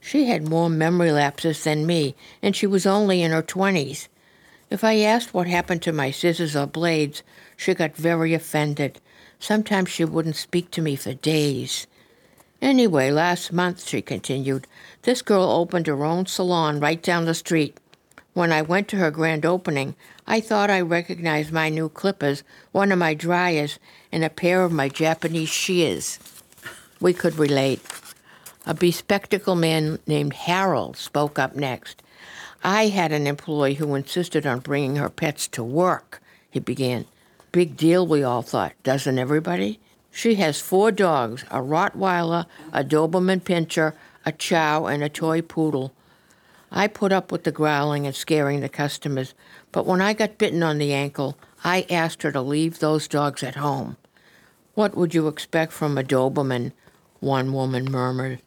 She 0.00 0.24
had 0.24 0.48
more 0.48 0.70
memory 0.70 1.12
lapses 1.12 1.62
than 1.62 1.84
me, 1.84 2.14
and 2.40 2.56
she 2.56 2.66
was 2.66 2.86
only 2.86 3.20
in 3.20 3.32
her 3.32 3.42
twenties. 3.42 4.08
If 4.70 4.84
I 4.84 4.98
asked 4.98 5.32
what 5.32 5.46
happened 5.46 5.82
to 5.82 5.92
my 5.92 6.10
scissors 6.10 6.54
or 6.54 6.66
blades, 6.66 7.22
she 7.56 7.74
got 7.74 7.96
very 7.96 8.34
offended. 8.34 9.00
Sometimes 9.38 9.88
she 9.88 10.04
wouldn't 10.04 10.36
speak 10.36 10.70
to 10.72 10.82
me 10.82 10.94
for 10.94 11.14
days. 11.14 11.86
Anyway, 12.60 13.10
last 13.10 13.52
month, 13.52 13.86
she 13.86 14.02
continued, 14.02 14.66
this 15.02 15.22
girl 15.22 15.44
opened 15.44 15.86
her 15.86 16.04
own 16.04 16.26
salon 16.26 16.80
right 16.80 17.02
down 17.02 17.24
the 17.24 17.34
street. 17.34 17.78
When 18.34 18.52
I 18.52 18.62
went 18.62 18.88
to 18.88 18.96
her 18.96 19.10
grand 19.10 19.46
opening, 19.46 19.94
I 20.26 20.40
thought 20.40 20.70
I 20.70 20.80
recognized 20.80 21.52
my 21.52 21.70
new 21.70 21.88
clippers, 21.88 22.42
one 22.72 22.92
of 22.92 22.98
my 22.98 23.14
dryers, 23.14 23.78
and 24.12 24.22
a 24.22 24.30
pair 24.30 24.62
of 24.64 24.72
my 24.72 24.88
Japanese 24.88 25.48
shears. 25.48 26.18
We 27.00 27.14
could 27.14 27.38
relate. 27.38 27.80
A 28.66 28.74
bespectacled 28.74 29.60
man 29.60 29.98
named 30.06 30.34
Harold 30.34 30.96
spoke 30.96 31.38
up 31.38 31.56
next. 31.56 32.02
I 32.62 32.88
had 32.88 33.12
an 33.12 33.26
employee 33.26 33.74
who 33.74 33.94
insisted 33.94 34.46
on 34.46 34.60
bringing 34.60 34.96
her 34.96 35.08
pets 35.08 35.46
to 35.48 35.62
work, 35.62 36.20
he 36.50 36.58
began. 36.58 37.06
Big 37.52 37.76
deal, 37.76 38.06
we 38.06 38.22
all 38.22 38.42
thought, 38.42 38.72
doesn't 38.82 39.18
everybody? 39.18 39.80
She 40.10 40.34
has 40.36 40.60
four 40.60 40.90
dogs 40.90 41.44
a 41.50 41.60
Rottweiler, 41.60 42.46
a 42.72 42.82
Doberman 42.82 43.40
Pinscher, 43.40 43.94
a 44.26 44.32
Chow, 44.32 44.86
and 44.86 45.02
a 45.02 45.08
toy 45.08 45.40
poodle. 45.40 45.92
I 46.70 46.88
put 46.88 47.12
up 47.12 47.32
with 47.32 47.44
the 47.44 47.52
growling 47.52 48.06
and 48.06 48.14
scaring 48.14 48.60
the 48.60 48.68
customers, 48.68 49.34
but 49.72 49.86
when 49.86 50.00
I 50.00 50.12
got 50.12 50.38
bitten 50.38 50.62
on 50.62 50.78
the 50.78 50.92
ankle, 50.92 51.38
I 51.64 51.86
asked 51.88 52.22
her 52.22 52.32
to 52.32 52.42
leave 52.42 52.78
those 52.78 53.08
dogs 53.08 53.42
at 53.42 53.56
home. 53.56 53.96
What 54.74 54.96
would 54.96 55.14
you 55.14 55.28
expect 55.28 55.72
from 55.72 55.96
a 55.96 56.02
Doberman? 56.02 56.72
One 57.20 57.52
woman 57.52 57.90
murmured. 57.90 58.42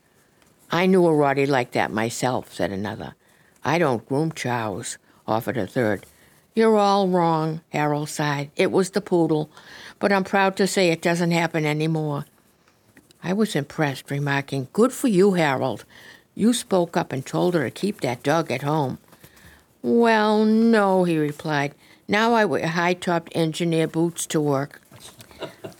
I 0.69 0.85
knew 0.85 1.05
a 1.05 1.11
Rottie 1.11 1.47
like 1.47 1.71
that 1.71 1.91
myself, 1.91 2.53
said 2.53 2.71
another. 2.71 3.15
I 3.63 3.77
don't 3.77 4.07
groom 4.07 4.31
chows, 4.31 4.97
offered 5.27 5.57
a 5.57 5.67
third. 5.67 6.05
You're 6.53 6.77
all 6.77 7.07
wrong, 7.07 7.61
Harold 7.69 8.09
sighed. 8.09 8.51
It 8.55 8.71
was 8.71 8.89
the 8.89 9.01
poodle, 9.01 9.49
but 9.99 10.11
I'm 10.11 10.23
proud 10.23 10.57
to 10.57 10.67
say 10.67 10.89
it 10.89 11.01
doesn't 11.01 11.31
happen 11.31 11.65
anymore. 11.65 12.25
I 13.23 13.33
was 13.33 13.55
impressed, 13.55 14.09
remarking, 14.09 14.67
Good 14.73 14.91
for 14.91 15.07
you, 15.07 15.33
Harold. 15.33 15.85
You 16.33 16.53
spoke 16.53 16.97
up 16.97 17.13
and 17.13 17.25
told 17.25 17.53
her 17.53 17.63
to 17.63 17.71
keep 17.71 18.01
that 18.01 18.23
dog 18.23 18.51
at 18.51 18.63
home. 18.63 18.97
Well, 19.81 20.43
no, 20.43 21.03
he 21.03 21.17
replied. 21.17 21.73
Now 22.07 22.33
I 22.33 22.45
wear 22.45 22.67
high 22.67 22.95
topped 22.95 23.31
engineer 23.35 23.87
boots 23.87 24.25
to 24.27 24.41
work. 24.41 24.81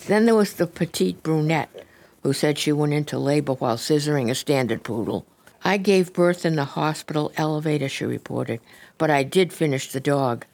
then 0.08 0.26
there 0.26 0.36
was 0.36 0.54
the 0.54 0.68
petite 0.68 1.22
brunette, 1.24 1.86
who 2.24 2.32
said 2.32 2.58
she 2.58 2.72
went 2.72 2.94
into 2.94 3.18
labor 3.18 3.54
while 3.54 3.78
scissoring 3.78 4.30
a 4.30 4.36
standard 4.36 4.84
poodle. 4.84 5.26
I 5.64 5.78
gave 5.78 6.14
birth 6.14 6.46
in 6.46 6.56
the 6.56 6.66
hospital 6.66 7.32
elevator, 7.38 7.88
she 7.88 8.06
reported, 8.06 8.60
but 8.98 9.12
I 9.12 9.24
did 9.24 9.54
finish 9.54 9.92
the 9.92 10.00
dog. 10.00 10.46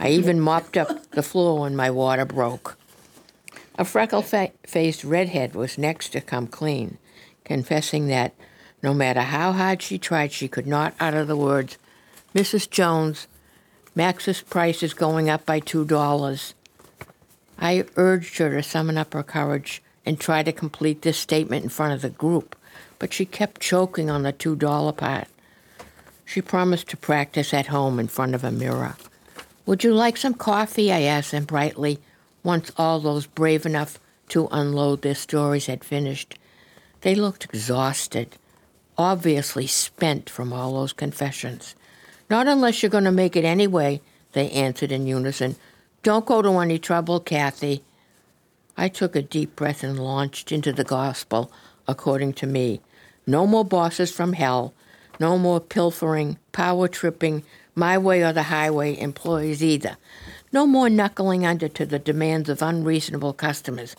I 0.00 0.08
even 0.08 0.40
mopped 0.40 0.76
up 0.76 1.10
the 1.10 1.22
floor 1.22 1.60
when 1.60 1.76
my 1.76 1.90
water 1.90 2.24
broke. 2.24 2.76
A 3.78 3.84
freckle 3.84 4.22
faced 4.22 5.04
redhead 5.04 5.54
was 5.54 5.78
next 5.78 6.08
to 6.10 6.20
come 6.20 6.46
clean, 6.46 6.98
confessing 7.44 8.08
that 8.08 8.34
no 8.82 8.94
matter 8.94 9.20
how 9.20 9.52
hard 9.52 9.82
she 9.82 9.98
tried, 9.98 10.32
she 10.32 10.48
could 10.48 10.66
not 10.66 10.94
utter 10.98 11.24
the 11.24 11.36
words, 11.36 11.78
Mrs. 12.34 12.68
Jones, 12.68 13.26
Max's 13.94 14.42
price 14.42 14.82
is 14.82 14.94
going 14.94 15.28
up 15.28 15.44
by 15.44 15.60
$2. 15.60 16.54
I 17.58 17.84
urged 17.96 18.38
her 18.38 18.50
to 18.50 18.62
summon 18.62 18.96
up 18.96 19.12
her 19.14 19.22
courage 19.22 19.82
and 20.06 20.18
try 20.18 20.42
to 20.42 20.52
complete 20.52 21.02
this 21.02 21.18
statement 21.18 21.64
in 21.64 21.68
front 21.68 21.94
of 21.94 22.02
the 22.02 22.10
group, 22.10 22.54
but 22.98 23.12
she 23.12 23.24
kept 23.24 23.60
choking 23.60 24.10
on 24.10 24.22
the 24.22 24.32
$2 24.32 24.96
part. 24.96 25.28
She 26.24 26.42
promised 26.42 26.88
to 26.88 26.96
practice 26.96 27.54
at 27.54 27.68
home 27.68 27.98
in 27.98 28.08
front 28.08 28.34
of 28.34 28.44
a 28.44 28.50
mirror. 28.50 28.96
Would 29.66 29.84
you 29.84 29.94
like 29.94 30.16
some 30.16 30.34
coffee? 30.34 30.92
I 30.92 31.02
asked 31.02 31.30
them 31.30 31.44
brightly, 31.44 32.00
once 32.42 32.70
all 32.76 33.00
those 33.00 33.26
brave 33.26 33.66
enough 33.66 33.98
to 34.28 34.48
unload 34.50 35.02
their 35.02 35.14
stories 35.14 35.66
had 35.66 35.84
finished. 35.84 36.38
They 37.00 37.14
looked 37.14 37.44
exhausted, 37.44 38.36
obviously 38.96 39.66
spent 39.66 40.28
from 40.28 40.52
all 40.52 40.74
those 40.74 40.92
confessions. 40.92 41.74
Not 42.28 42.46
unless 42.46 42.82
you're 42.82 42.90
going 42.90 43.04
to 43.04 43.12
make 43.12 43.36
it 43.36 43.44
anyway, 43.44 44.00
they 44.32 44.50
answered 44.50 44.92
in 44.92 45.06
unison. 45.06 45.56
Don't 46.02 46.26
go 46.26 46.42
to 46.42 46.58
any 46.58 46.78
trouble, 46.78 47.20
Kathy. 47.20 47.82
I 48.76 48.88
took 48.88 49.16
a 49.16 49.22
deep 49.22 49.56
breath 49.56 49.82
and 49.82 49.98
launched 49.98 50.52
into 50.52 50.72
the 50.72 50.84
gospel, 50.84 51.50
according 51.86 52.34
to 52.34 52.46
me. 52.46 52.80
No 53.28 53.46
more 53.46 53.62
bosses 53.62 54.10
from 54.10 54.32
hell, 54.32 54.72
no 55.20 55.36
more 55.36 55.60
pilfering, 55.60 56.38
power 56.52 56.88
tripping, 56.88 57.42
my 57.74 57.98
way 57.98 58.22
or 58.22 58.32
the 58.32 58.44
highway 58.44 58.98
employees 58.98 59.62
either. 59.62 59.98
No 60.50 60.66
more 60.66 60.88
knuckling 60.88 61.44
under 61.44 61.68
to 61.68 61.84
the 61.84 61.98
demands 61.98 62.48
of 62.48 62.62
unreasonable 62.62 63.34
customers, 63.34 63.96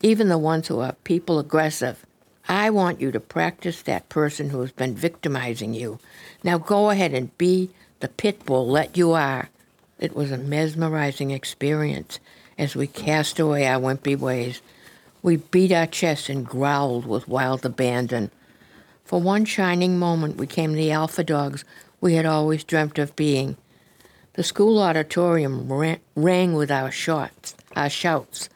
even 0.00 0.28
the 0.28 0.38
ones 0.38 0.68
who 0.68 0.78
are 0.78 0.92
people 1.02 1.40
aggressive. 1.40 2.06
I 2.48 2.70
want 2.70 3.00
you 3.00 3.10
to 3.10 3.18
practice 3.18 3.82
that 3.82 4.08
person 4.08 4.50
who 4.50 4.60
has 4.60 4.70
been 4.70 4.94
victimizing 4.94 5.74
you. 5.74 5.98
Now 6.44 6.58
go 6.58 6.90
ahead 6.90 7.12
and 7.14 7.36
be 7.36 7.70
the 7.98 8.06
pit 8.06 8.46
bull 8.46 8.72
that 8.74 8.96
you 8.96 9.10
are. 9.10 9.48
It 9.98 10.14
was 10.14 10.30
a 10.30 10.38
mesmerizing 10.38 11.32
experience 11.32 12.20
as 12.56 12.76
we 12.76 12.86
cast 12.86 13.40
away 13.40 13.66
our 13.66 13.80
wimpy 13.80 14.16
ways. 14.16 14.62
We 15.20 15.34
beat 15.34 15.72
our 15.72 15.88
chests 15.88 16.28
and 16.28 16.46
growled 16.46 17.06
with 17.06 17.26
wild 17.26 17.66
abandon. 17.66 18.30
For 19.08 19.18
one 19.18 19.46
shining 19.46 19.98
moment, 19.98 20.36
we 20.36 20.44
became 20.44 20.74
the 20.74 20.90
alpha 20.90 21.24
dogs 21.24 21.64
we 21.98 22.12
had 22.12 22.26
always 22.26 22.62
dreamt 22.62 22.98
of 22.98 23.16
being. 23.16 23.56
The 24.34 24.42
school 24.42 24.78
auditorium 24.82 25.72
ran, 25.72 26.00
rang 26.14 26.52
with 26.52 26.70
our 26.70 26.90
shots, 26.90 27.54
our 27.74 27.88
shouts, 27.88 28.50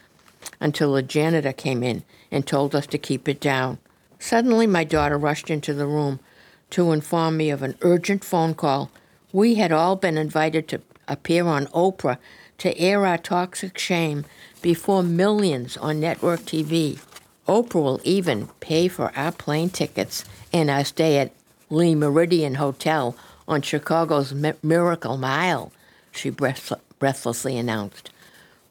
until 0.60 0.92
the 0.92 1.02
janitor 1.02 1.54
came 1.54 1.82
in 1.82 2.04
and 2.30 2.46
told 2.46 2.74
us 2.74 2.86
to 2.88 2.98
keep 2.98 3.30
it 3.30 3.40
down. 3.40 3.78
Suddenly, 4.18 4.66
my 4.66 4.84
daughter 4.84 5.16
rushed 5.16 5.48
into 5.48 5.72
the 5.72 5.86
room 5.86 6.20
to 6.68 6.92
inform 6.92 7.38
me 7.38 7.48
of 7.48 7.62
an 7.62 7.78
urgent 7.80 8.22
phone 8.22 8.52
call. 8.52 8.90
We 9.32 9.54
had 9.54 9.72
all 9.72 9.96
been 9.96 10.18
invited 10.18 10.68
to 10.68 10.82
appear 11.08 11.46
on 11.46 11.64
Oprah 11.68 12.18
to 12.58 12.78
air 12.78 13.06
our 13.06 13.16
toxic 13.16 13.78
shame 13.78 14.26
before 14.60 15.02
millions 15.02 15.78
on 15.78 15.98
network 15.98 16.40
TV. 16.40 17.00
Oprah 17.48 17.82
will 17.82 18.00
even 18.04 18.48
pay 18.60 18.88
for 18.88 19.12
our 19.16 19.32
plane 19.32 19.70
tickets 19.70 20.24
and 20.52 20.70
our 20.70 20.84
stay 20.84 21.18
at 21.18 21.32
Le 21.70 21.94
Meridien 21.94 22.56
Hotel 22.56 23.16
on 23.48 23.62
Chicago's 23.62 24.32
Miracle 24.62 25.16
Mile, 25.16 25.72
she 26.12 26.30
breath- 26.30 26.72
breathlessly 26.98 27.58
announced. 27.58 28.10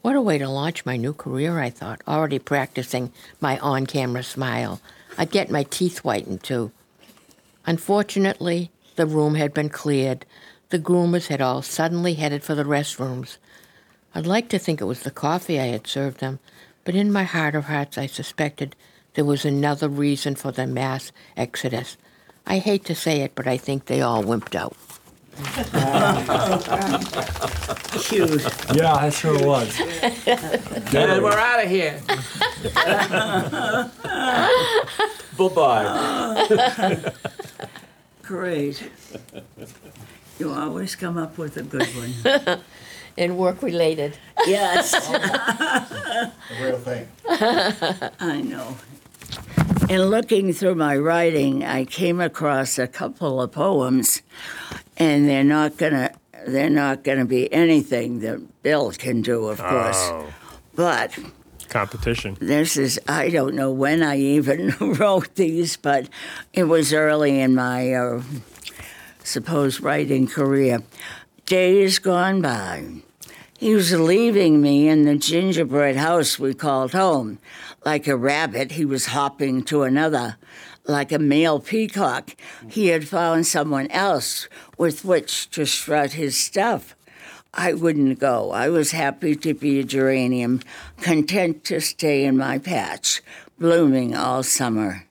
What 0.02 0.16
a 0.16 0.22
way 0.22 0.38
to 0.38 0.48
launch 0.48 0.86
my 0.86 0.98
new 0.98 1.14
career, 1.14 1.60
I 1.60 1.70
thought, 1.70 2.02
already 2.08 2.40
practicing 2.40 3.12
my 3.40 3.60
on 3.60 3.86
camera 3.86 4.24
smile. 4.24 4.82
I'd 5.18 5.32
get 5.32 5.52
my 5.52 5.64
teeth 5.64 6.00
whitened, 6.00 6.44
too. 6.44 6.72
Unfortunately, 7.66 8.72
the 8.96 9.06
room 9.06 9.36
had 9.36 9.54
been 9.54 9.70
cleared. 9.70 10.26
The 10.70 10.80
groomers 10.80 11.28
had 11.28 11.42
all 11.42 11.62
suddenly 11.62 12.16
headed 12.16 12.44
for 12.44 12.56
the 12.56 12.64
restrooms. 12.64 13.38
I'd 14.16 14.26
like 14.26 14.50
to 14.50 14.60
think 14.60 14.82
it 14.82 14.86
was 14.86 15.02
the 15.02 15.12
coffee 15.12 15.60
I 15.60 15.68
had 15.68 15.86
served 15.86 16.20
them, 16.20 16.40
but 16.84 16.96
in 16.96 17.12
my 17.12 17.24
heart 17.24 17.56
of 17.56 17.66
hearts 17.66 17.98
I 17.98 18.06
suspected 18.08 18.76
there 19.14 19.26
was 19.26 19.46
another 19.46 19.90
reason 19.90 20.36
for 20.36 20.52
the 20.52 20.66
mass 20.68 21.12
exodus. 21.36 21.98
I 22.46 22.60
hate 22.60 22.86
to 22.86 22.96
say 22.96 23.22
it, 23.22 23.36
but 23.36 23.48
I 23.48 23.58
think 23.58 23.86
they 23.86 24.02
all 24.02 24.24
wimped 24.24 24.56
out. 24.56 24.76
Cute. 28.04 28.44
Yeah, 28.74 28.98
that 29.00 29.14
sure 29.14 29.40
was. 29.46 29.80
And 30.94 31.24
we're 31.24 31.32
out 31.32 31.64
of 31.64 31.70
here. 31.70 32.00
Bye-bye. 35.38 37.14
Great. 38.24 38.90
You 40.40 40.52
always 40.52 40.96
come 40.96 41.18
up 41.18 41.38
with 41.38 41.58
a 41.58 41.64
good 41.64 41.88
one. 41.88 42.14
And 43.22 43.38
work 43.38 43.62
related. 43.62 44.18
Yes, 44.48 44.94
real 46.60 46.80
thing. 46.80 47.08
I 48.20 48.42
know. 48.42 48.76
In 49.90 50.02
looking 50.06 50.54
through 50.54 50.74
my 50.74 50.98
writing, 50.98 51.64
I 51.64 51.86
came 51.86 52.20
across 52.20 52.80
a 52.80 52.88
couple 52.88 53.40
of 53.40 53.52
poems, 53.52 54.24
and 54.98 55.30
they're 55.30 55.44
not 55.44 55.78
gonna 55.78 56.10
they're 56.48 56.72
not 56.72 57.04
gonna 57.04 57.26
be 57.26 57.52
anything 57.54 58.22
that 58.22 58.40
Bill 58.64 58.92
can 58.92 59.22
do, 59.22 59.50
of 59.50 59.60
course. 59.60 59.98
Oh, 60.12 60.26
But 60.74 61.16
competition. 61.70 62.38
this 62.42 62.76
is 62.76 63.00
I 63.08 63.30
don't 63.30 63.54
know 63.54 63.72
when 63.72 64.02
I 64.02 64.18
even 64.18 64.74
wrote 64.80 65.36
these, 65.36 65.78
but 65.78 66.10
it 66.54 66.64
was 66.64 66.92
early 66.92 67.40
in 67.40 67.54
my 67.54 67.94
uh, 67.94 68.24
suppose 69.24 69.80
writing 69.80 70.26
career. 70.26 70.82
Days 71.46 72.00
gone 72.00 72.42
by. 72.42 73.04
He 73.62 73.76
was 73.76 73.94
leaving 73.94 74.60
me 74.60 74.90
in 74.90 75.04
the 75.04 75.16
gingerbread 75.16 75.96
house 75.96 76.40
we 76.40 76.56
called 76.56 76.94
home. 76.94 77.38
Like 77.86 78.08
a 78.08 78.18
rabbit, 78.18 78.72
he 78.72 78.86
was 78.86 79.14
hopping 79.14 79.62
to 79.66 79.84
another. 79.84 80.38
Like 80.88 81.12
a 81.12 81.20
male 81.20 81.60
peacock, 81.60 82.32
he 82.68 82.88
had 82.88 83.08
found 83.08 83.46
someone 83.46 83.86
else 83.92 84.50
with 84.80 85.06
which 85.06 85.48
to 85.52 85.68
strut 85.68 86.14
his 86.14 86.36
stuff. 86.36 86.96
I 87.54 87.74
wouldn't 87.74 88.18
go. 88.18 88.50
I 88.50 88.70
was 88.70 88.94
happy 88.94 89.36
to 89.36 89.54
be 89.54 89.80
a 89.80 89.84
geranium, 89.84 90.62
content 91.00 91.64
to 91.66 91.82
stay 91.82 92.26
in 92.26 92.38
my 92.38 92.58
patch, 92.58 93.22
blooming 93.60 94.16
all 94.16 94.42
summer. 94.42 95.06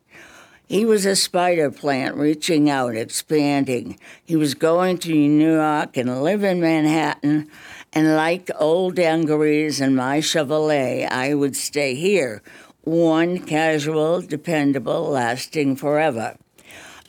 He 0.67 0.85
was 0.85 1.05
a 1.05 1.17
spider 1.17 1.71
plant 1.71 2.17
reaching 2.17 2.71
out, 2.71 2.97
expanding. 2.97 3.99
He 4.25 4.35
was 4.37 4.55
going 4.55 4.99
to 4.99 5.13
New 5.13 5.55
York 5.55 5.97
and 5.97 6.23
live 6.23 6.45
in 6.45 6.61
Manhattan. 6.61 7.49
And 7.93 8.15
like 8.15 8.51
old 8.57 8.97
dungarees 8.97 9.81
and 9.81 9.97
my 9.97 10.21
Chevrolet, 10.21 11.09
I 11.11 11.35
would 11.35 11.57
stay 11.57 11.97
here, 11.97 12.41
worn, 12.85 13.41
casual, 13.41 14.21
dependable, 14.23 15.11
lasting 15.11 15.75
forever. 15.75 16.37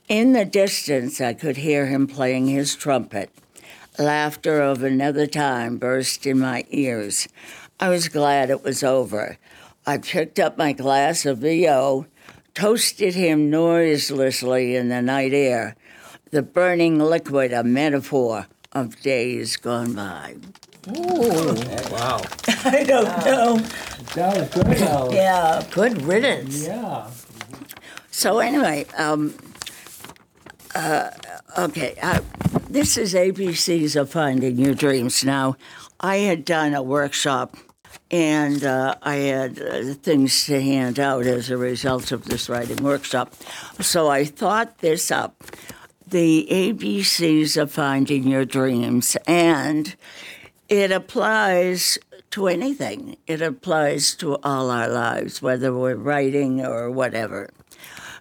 In 0.10 0.34
the 0.34 0.44
distance, 0.44 1.22
I 1.22 1.36
could 1.36 1.58
hear 1.58 1.86
him 1.86 2.08
playing 2.08 2.48
his 2.48 2.76
trumpet. 2.76 3.30
Laughter 4.00 4.60
of 4.60 4.82
another 4.82 5.28
time 5.28 5.78
burst 5.78 6.26
in 6.26 6.40
my 6.40 6.66
ears. 6.70 7.28
I 7.80 7.90
was 7.90 8.10
glad 8.10 8.50
it 8.50 8.64
was 8.64 8.84
over. 8.84 9.38
I 9.86 10.00
picked 10.00 10.40
up 10.40 10.58
my 10.58 10.74
glass 10.74 11.28
of 11.28 11.40
VO, 11.40 12.08
toasted 12.56 13.14
him 13.14 13.52
noiselessly 13.52 14.76
in 14.76 14.90
the 14.90 15.02
night 15.02 15.34
air, 15.34 15.76
the 16.32 16.42
burning 16.42 16.98
liquid 16.98 17.54
a 17.54 17.64
metaphor 17.64 18.48
of 18.72 19.00
days 19.02 19.58
gone 19.58 19.94
by. 19.94 20.36
Wow. 20.88 22.22
I 22.66 22.84
don't 22.84 23.26
know. 23.26 23.58
That 24.16 24.38
was 24.38 24.50
good, 24.50 24.78
Alice. 24.82 25.16
Yeah. 25.16 25.64
Good 25.72 26.02
riddance. 26.02 26.66
Yeah. 26.66 27.10
So 28.10 28.40
anyway, 28.40 28.86
um, 28.98 29.36
uh, 30.76 31.12
okay, 31.58 31.96
uh, 32.02 32.22
this 32.70 32.98
is 32.98 33.14
ABC's 33.14 33.96
of 33.96 34.10
Finding 34.10 34.58
Your 34.58 34.74
Dreams. 34.74 35.24
Now, 35.24 35.56
I 36.00 36.18
had 36.18 36.46
done 36.46 36.74
a 36.74 36.82
workshop, 36.82 37.56
and 38.10 38.64
uh, 38.64 38.96
I 39.04 39.16
had 39.16 39.62
uh, 39.62 39.94
things 39.94 40.46
to 40.46 40.62
hand 40.62 41.00
out 41.00 41.26
as 41.26 41.50
a 41.50 41.58
result 41.58 42.12
of 42.12 42.26
this 42.26 42.50
writing 42.50 42.84
workshop. 42.84 43.34
So 43.80 44.08
I 44.10 44.26
thought 44.26 44.80
this 44.80 45.12
up, 45.12 45.44
the 46.08 46.48
ABCs 46.50 47.62
of 47.62 47.72
Finding 47.72 48.28
Your 48.28 48.46
Dreams, 48.46 49.16
and 49.28 49.96
it 50.72 50.90
applies 50.90 52.00
to 52.30 52.48
anything. 52.48 53.18
It 53.28 53.42
applies 53.42 54.16
to 54.16 54.38
all 54.38 54.72
our 54.72 54.88
lives, 54.88 55.42
whether 55.42 55.74
we're 55.74 55.96
writing 55.96 56.66
or 56.66 56.90
whatever. 56.90 57.50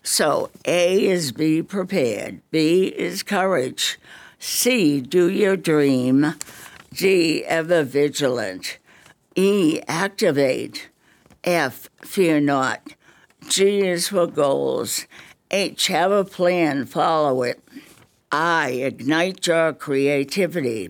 So 0.02 0.50
A 0.64 1.06
is 1.06 1.30
be 1.30 1.62
prepared. 1.62 2.40
B 2.50 2.86
is 2.86 3.22
courage. 3.22 4.00
C, 4.40 5.00
do 5.00 5.30
your 5.30 5.56
dream. 5.56 6.34
D, 6.92 7.44
ever 7.44 7.84
vigilant. 7.84 8.78
E, 9.36 9.80
activate. 9.86 10.88
F, 11.44 11.88
fear 12.02 12.40
not. 12.40 12.94
G 13.48 13.86
is 13.86 14.08
for 14.08 14.26
goals. 14.26 15.06
H, 15.52 15.86
have 15.86 16.10
a 16.10 16.24
plan, 16.24 16.84
follow 16.86 17.44
it. 17.44 17.62
I, 18.32 18.70
ignite 18.70 19.46
your 19.46 19.72
creativity. 19.72 20.88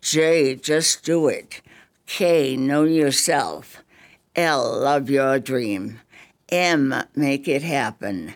J, 0.00 0.54
just 0.54 1.04
do 1.04 1.28
it. 1.28 1.60
K, 2.06 2.56
know 2.56 2.84
yourself. 2.84 3.82
L, 4.34 4.80
love 4.80 5.10
your 5.10 5.38
dream. 5.38 6.00
M, 6.48 6.94
make 7.14 7.46
it 7.46 7.62
happen. 7.62 8.34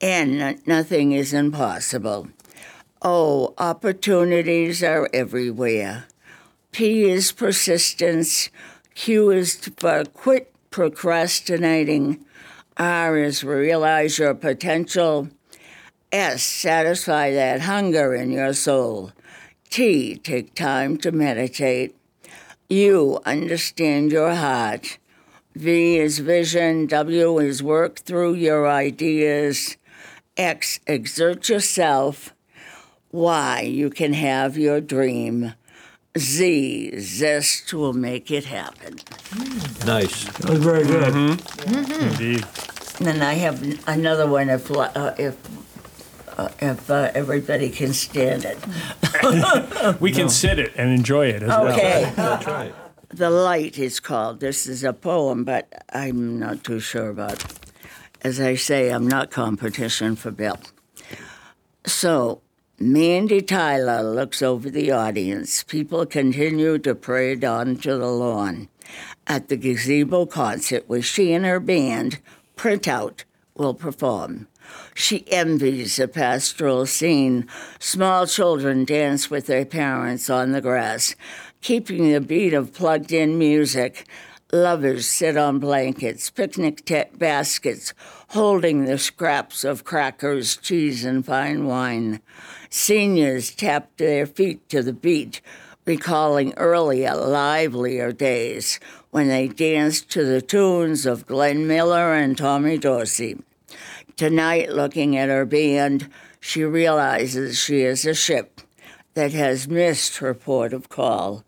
N, 0.00 0.60
nothing 0.66 1.12
is 1.12 1.32
impossible. 1.32 2.28
O, 3.02 3.54
opportunities 3.58 4.82
are 4.82 5.08
everywhere. 5.12 6.04
P 6.72 7.04
is 7.04 7.32
persistence. 7.32 8.50
Q 8.94 9.30
is 9.30 9.56
for 9.76 10.04
quit 10.04 10.52
procrastinating. 10.70 12.24
R 12.76 13.16
is 13.16 13.42
realize 13.42 14.18
your 14.18 14.34
potential. 14.34 15.28
S, 16.12 16.42
satisfy 16.42 17.32
that 17.32 17.62
hunger 17.62 18.14
in 18.14 18.30
your 18.30 18.52
soul. 18.52 19.12
T, 19.70 20.16
take 20.16 20.54
time 20.54 20.96
to 20.98 21.12
meditate. 21.12 21.94
U, 22.68 23.20
understand 23.24 24.12
your 24.12 24.34
heart. 24.34 24.98
V 25.54 25.98
is 25.98 26.18
vision. 26.18 26.86
W 26.86 27.38
is 27.38 27.62
work 27.62 28.00
through 28.00 28.34
your 28.34 28.68
ideas. 28.68 29.76
X, 30.36 30.80
exert 30.86 31.48
yourself. 31.48 32.34
Y, 33.12 33.60
you 33.62 33.88
can 33.88 34.12
have 34.12 34.58
your 34.58 34.80
dream. 34.80 35.54
Z, 36.18 36.98
zest 36.98 37.72
will 37.72 37.92
make 37.92 38.30
it 38.30 38.44
happen. 38.46 38.98
Nice. 39.86 40.24
That 40.38 40.50
was 40.50 40.58
very 40.58 40.84
good. 40.84 41.14
Indeed. 41.14 42.44
And 42.98 43.06
then 43.06 43.22
I 43.22 43.34
have 43.34 43.62
another 43.86 44.26
one 44.26 44.48
if 44.48 44.70
uh, 44.70 45.14
if 45.18 45.36
uh, 46.38 46.48
if 46.60 46.90
uh, 46.90 47.10
everybody 47.14 47.70
can 47.70 47.92
stand 47.92 48.44
it. 48.44 48.58
We 50.00 50.12
can 50.12 50.28
sit 50.28 50.58
it 50.58 50.72
and 50.76 50.90
enjoy 50.90 51.28
it 51.28 51.42
as 51.42 51.48
well. 51.48 51.68
Okay. 51.68 52.12
That's 52.16 52.46
right. 52.46 52.74
The 53.08 53.30
Light 53.30 53.78
is 53.78 54.00
called. 54.00 54.40
This 54.40 54.66
is 54.66 54.82
a 54.82 54.92
poem, 54.92 55.44
but 55.44 55.84
I'm 55.92 56.40
not 56.40 56.64
too 56.64 56.80
sure 56.80 57.08
about. 57.08 57.44
As 58.22 58.40
I 58.40 58.56
say, 58.56 58.90
I'm 58.90 59.06
not 59.06 59.30
competition 59.30 60.16
for 60.16 60.32
Bill. 60.32 60.58
So, 61.86 62.42
Mandy 62.80 63.42
Tyler 63.42 64.02
looks 64.02 64.42
over 64.42 64.68
the 64.68 64.90
audience. 64.90 65.62
People 65.62 66.04
continue 66.04 66.78
to 66.78 66.96
parade 66.96 67.44
onto 67.44 67.96
the 67.96 68.10
lawn. 68.10 68.68
At 69.28 69.48
the 69.48 69.56
gazebo 69.56 70.26
concert 70.26 70.88
where 70.88 71.00
she 71.00 71.32
and 71.32 71.46
her 71.46 71.60
band, 71.60 72.18
Printout, 72.56 73.22
will 73.54 73.74
perform. 73.74 74.48
She 74.94 75.24
envies 75.30 75.96
the 75.96 76.08
pastoral 76.08 76.86
scene. 76.86 77.46
Small 77.78 78.26
children 78.26 78.84
dance 78.84 79.30
with 79.30 79.46
their 79.46 79.64
parents 79.64 80.30
on 80.30 80.52
the 80.52 80.60
grass, 80.60 81.14
keeping 81.60 82.12
the 82.12 82.20
beat 82.20 82.54
of 82.54 82.72
plugged 82.72 83.12
in 83.12 83.38
music. 83.38 84.06
Lovers 84.52 85.06
sit 85.06 85.36
on 85.36 85.58
blankets, 85.58 86.30
picnic 86.30 86.84
ta 86.84 87.04
baskets, 87.14 87.92
holding 88.28 88.84
the 88.84 88.96
scraps 88.96 89.64
of 89.64 89.84
crackers, 89.84 90.56
cheese, 90.56 91.04
and 91.04 91.26
fine 91.26 91.66
wine. 91.66 92.20
Seniors 92.70 93.50
tap 93.54 93.90
their 93.96 94.24
feet 94.24 94.68
to 94.68 94.82
the 94.82 94.92
beat, 94.92 95.40
recalling 95.84 96.54
earlier, 96.56 97.14
livelier 97.14 98.12
days 98.12 98.78
when 99.10 99.28
they 99.28 99.48
danced 99.48 100.10
to 100.10 100.24
the 100.24 100.42
tunes 100.42 101.06
of 101.06 101.26
Glenn 101.26 101.66
Miller 101.66 102.14
and 102.14 102.38
Tommy 102.38 102.78
Dorsey. 102.78 103.38
Tonight, 104.16 104.70
looking 104.72 105.14
at 105.14 105.28
her 105.28 105.44
band, 105.44 106.08
she 106.40 106.64
realizes 106.64 107.58
she 107.58 107.82
is 107.82 108.06
a 108.06 108.14
ship 108.14 108.62
that 109.12 109.34
has 109.34 109.68
missed 109.68 110.16
her 110.18 110.32
port 110.32 110.72
of 110.72 110.88
call, 110.88 111.44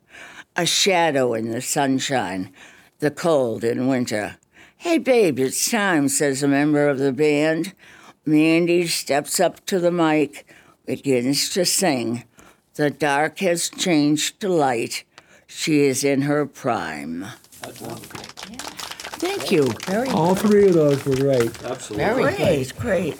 a 0.54 0.66
shadow 0.66 1.33
in 1.33 1.50
the 1.50 1.62
sunshine, 1.62 2.52
the 2.98 3.11
cold 3.11 3.64
in 3.64 3.87
winter. 3.87 4.37
Hey, 4.76 4.98
babe, 4.98 5.38
it's 5.38 5.70
time, 5.70 6.11
says 6.11 6.42
a 6.42 6.48
member 6.48 6.88
of 6.88 6.98
the 6.98 7.11
band. 7.11 7.72
Mandy 8.26 8.87
steps 8.87 9.40
up 9.40 9.64
to 9.64 9.78
the 9.78 9.90
mic, 9.90 10.46
begins 10.85 11.48
to 11.54 11.64
sing. 11.64 12.24
The 12.74 12.90
dark 12.90 13.38
has 13.38 13.70
changed 13.70 14.40
to 14.40 14.50
light. 14.50 15.04
She 15.46 15.85
is 15.85 16.04
in 16.04 16.20
her 16.22 16.44
prime. 16.44 17.28
Thank 19.18 19.50
you. 19.50 19.64
Very, 19.87 20.09
All 20.11 20.35
three 20.35 20.68
of 20.68 20.74
those 20.74 21.04
were 21.04 21.14
great. 21.16 21.62
Absolutely. 21.64 22.04
Very 22.04 22.31
good. 22.37 22.37
great, 22.37 22.76
great. 22.76 23.14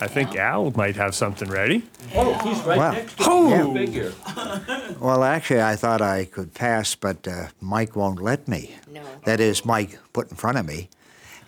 I 0.00 0.08
think 0.08 0.34
Al 0.36 0.70
might 0.72 0.96
have 0.96 1.14
something 1.14 1.48
ready. 1.48 1.84
Oh, 2.14 2.34
he's 2.42 2.58
right 2.64 2.78
Wow. 2.78 2.90
next 2.92 3.18
to 3.18 3.72
me. 3.74 3.86
Figure. 3.86 4.12
Well, 5.00 5.24
actually, 5.24 5.62
I 5.62 5.74
thought 5.74 6.00
I 6.00 6.26
could 6.26 6.54
pass, 6.54 6.94
but 6.94 7.26
uh, 7.26 7.48
Mike 7.60 7.96
won't 7.96 8.22
let 8.22 8.46
me. 8.46 8.76
No. 8.88 9.02
That 9.24 9.40
is, 9.40 9.64
Mike 9.64 9.98
put 10.12 10.30
in 10.30 10.36
front 10.36 10.58
of 10.58 10.66
me. 10.66 10.88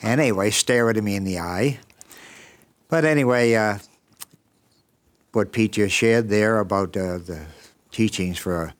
Anyway, 0.03 0.51
staring 0.51 0.97
at 0.97 1.05
me 1.05 1.15
in 1.15 1.23
the 1.25 1.39
eye. 1.39 1.79
But 2.89 3.05
anyway, 3.05 3.55
uh, 3.55 3.79
what 5.33 5.53
Pete 5.53 5.73
just 5.73 5.95
shared 5.95 6.29
there 6.31 6.59
about 6.59 6.97
uh, 6.97 7.19
the 7.19 7.47
teachings 7.93 8.39
for 8.39 8.63
a, 8.65 8.75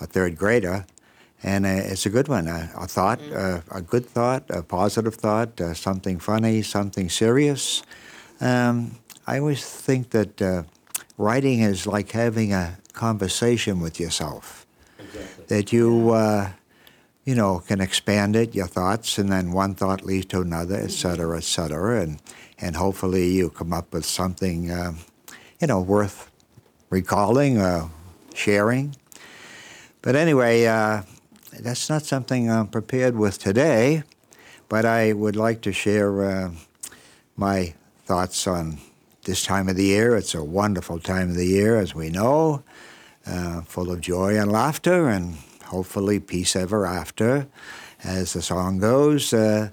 a 0.00 0.06
third 0.06 0.38
grader, 0.38 0.86
and 1.44 1.66
uh, 1.66 1.92
it's 1.92 2.06
a 2.06 2.10
good 2.10 2.26
one. 2.28 2.48
A, 2.48 2.70
a 2.74 2.86
thought, 2.88 3.20
uh, 3.30 3.60
a 3.70 3.82
good 3.82 4.06
thought, 4.06 4.44
a 4.48 4.62
positive 4.62 5.14
thought, 5.14 5.60
uh, 5.60 5.74
something 5.74 6.18
funny, 6.18 6.62
something 6.62 7.10
serious. 7.10 7.82
Um, 8.40 8.98
I 9.26 9.38
always 9.38 9.64
think 9.64 10.10
that 10.10 10.40
uh, 10.42 10.62
writing 11.18 11.60
is 11.60 11.86
like 11.86 12.10
having 12.12 12.52
a 12.52 12.78
conversation 12.94 13.80
with 13.80 14.00
yourself. 14.00 14.66
That 15.48 15.72
you, 15.72 16.10
uh, 16.10 16.50
you 17.24 17.34
know, 17.34 17.60
can 17.60 17.80
expand 17.80 18.36
it, 18.36 18.54
your 18.54 18.66
thoughts, 18.66 19.18
and 19.18 19.30
then 19.30 19.52
one 19.52 19.74
thought 19.74 20.04
leads 20.04 20.26
to 20.26 20.40
another, 20.40 20.76
et 20.76 20.90
cetera, 20.90 21.36
et 21.36 21.44
cetera, 21.44 22.00
and 22.00 22.20
and 22.58 22.76
hopefully 22.76 23.30
you 23.32 23.50
come 23.50 23.72
up 23.72 23.92
with 23.92 24.04
something, 24.06 24.70
um, 24.70 24.98
you 25.60 25.66
know, 25.66 25.80
worth 25.80 26.30
recalling, 26.88 27.58
uh, 27.58 27.88
sharing. 28.34 28.96
But 30.02 30.16
anyway, 30.16 30.64
uh, 30.66 31.02
that's 31.60 31.88
not 31.88 32.04
something 32.04 32.50
I'm 32.50 32.68
prepared 32.68 33.16
with 33.16 33.38
today, 33.38 34.02
but 34.68 34.84
I 34.84 35.12
would 35.12 35.36
like 35.36 35.60
to 35.62 35.72
share 35.72 36.24
uh, 36.24 36.50
my 37.36 37.74
thoughts 38.06 38.46
on 38.46 38.78
this 39.24 39.44
time 39.44 39.68
of 39.68 39.76
the 39.76 39.84
year. 39.84 40.16
It's 40.16 40.34
a 40.34 40.44
wonderful 40.44 40.98
time 40.98 41.30
of 41.30 41.36
the 41.36 41.46
year, 41.46 41.78
as 41.78 41.94
we 41.94 42.10
know, 42.10 42.62
uh, 43.26 43.62
full 43.62 43.90
of 43.90 44.00
joy 44.00 44.38
and 44.38 44.50
laughter, 44.50 45.08
and 45.08 45.36
hopefully 45.64 46.20
peace 46.20 46.56
ever 46.56 46.86
after, 46.86 47.46
as 48.02 48.32
the 48.32 48.42
song 48.42 48.78
goes. 48.78 49.32
Uh, 49.32 49.70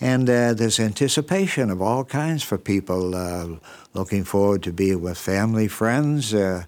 and 0.00 0.28
uh, 0.28 0.52
there's 0.52 0.80
anticipation 0.80 1.70
of 1.70 1.80
all 1.80 2.04
kinds 2.04 2.42
for 2.42 2.58
people 2.58 3.14
uh, 3.14 3.46
looking 3.94 4.24
forward 4.24 4.62
to 4.64 4.72
be 4.72 4.94
with 4.96 5.16
family, 5.16 5.68
friends, 5.68 6.34
uh, 6.34 6.64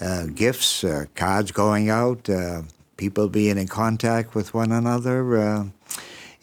uh, 0.00 0.26
gifts, 0.34 0.84
uh, 0.84 1.04
cards 1.14 1.52
going 1.52 1.90
out, 1.90 2.28
uh, 2.30 2.62
people 2.98 3.30
being 3.30 3.56
in 3.56 3.66
contact 3.66 4.34
with 4.34 4.52
one 4.52 4.70
another. 4.70 5.38
Uh, 5.38 5.64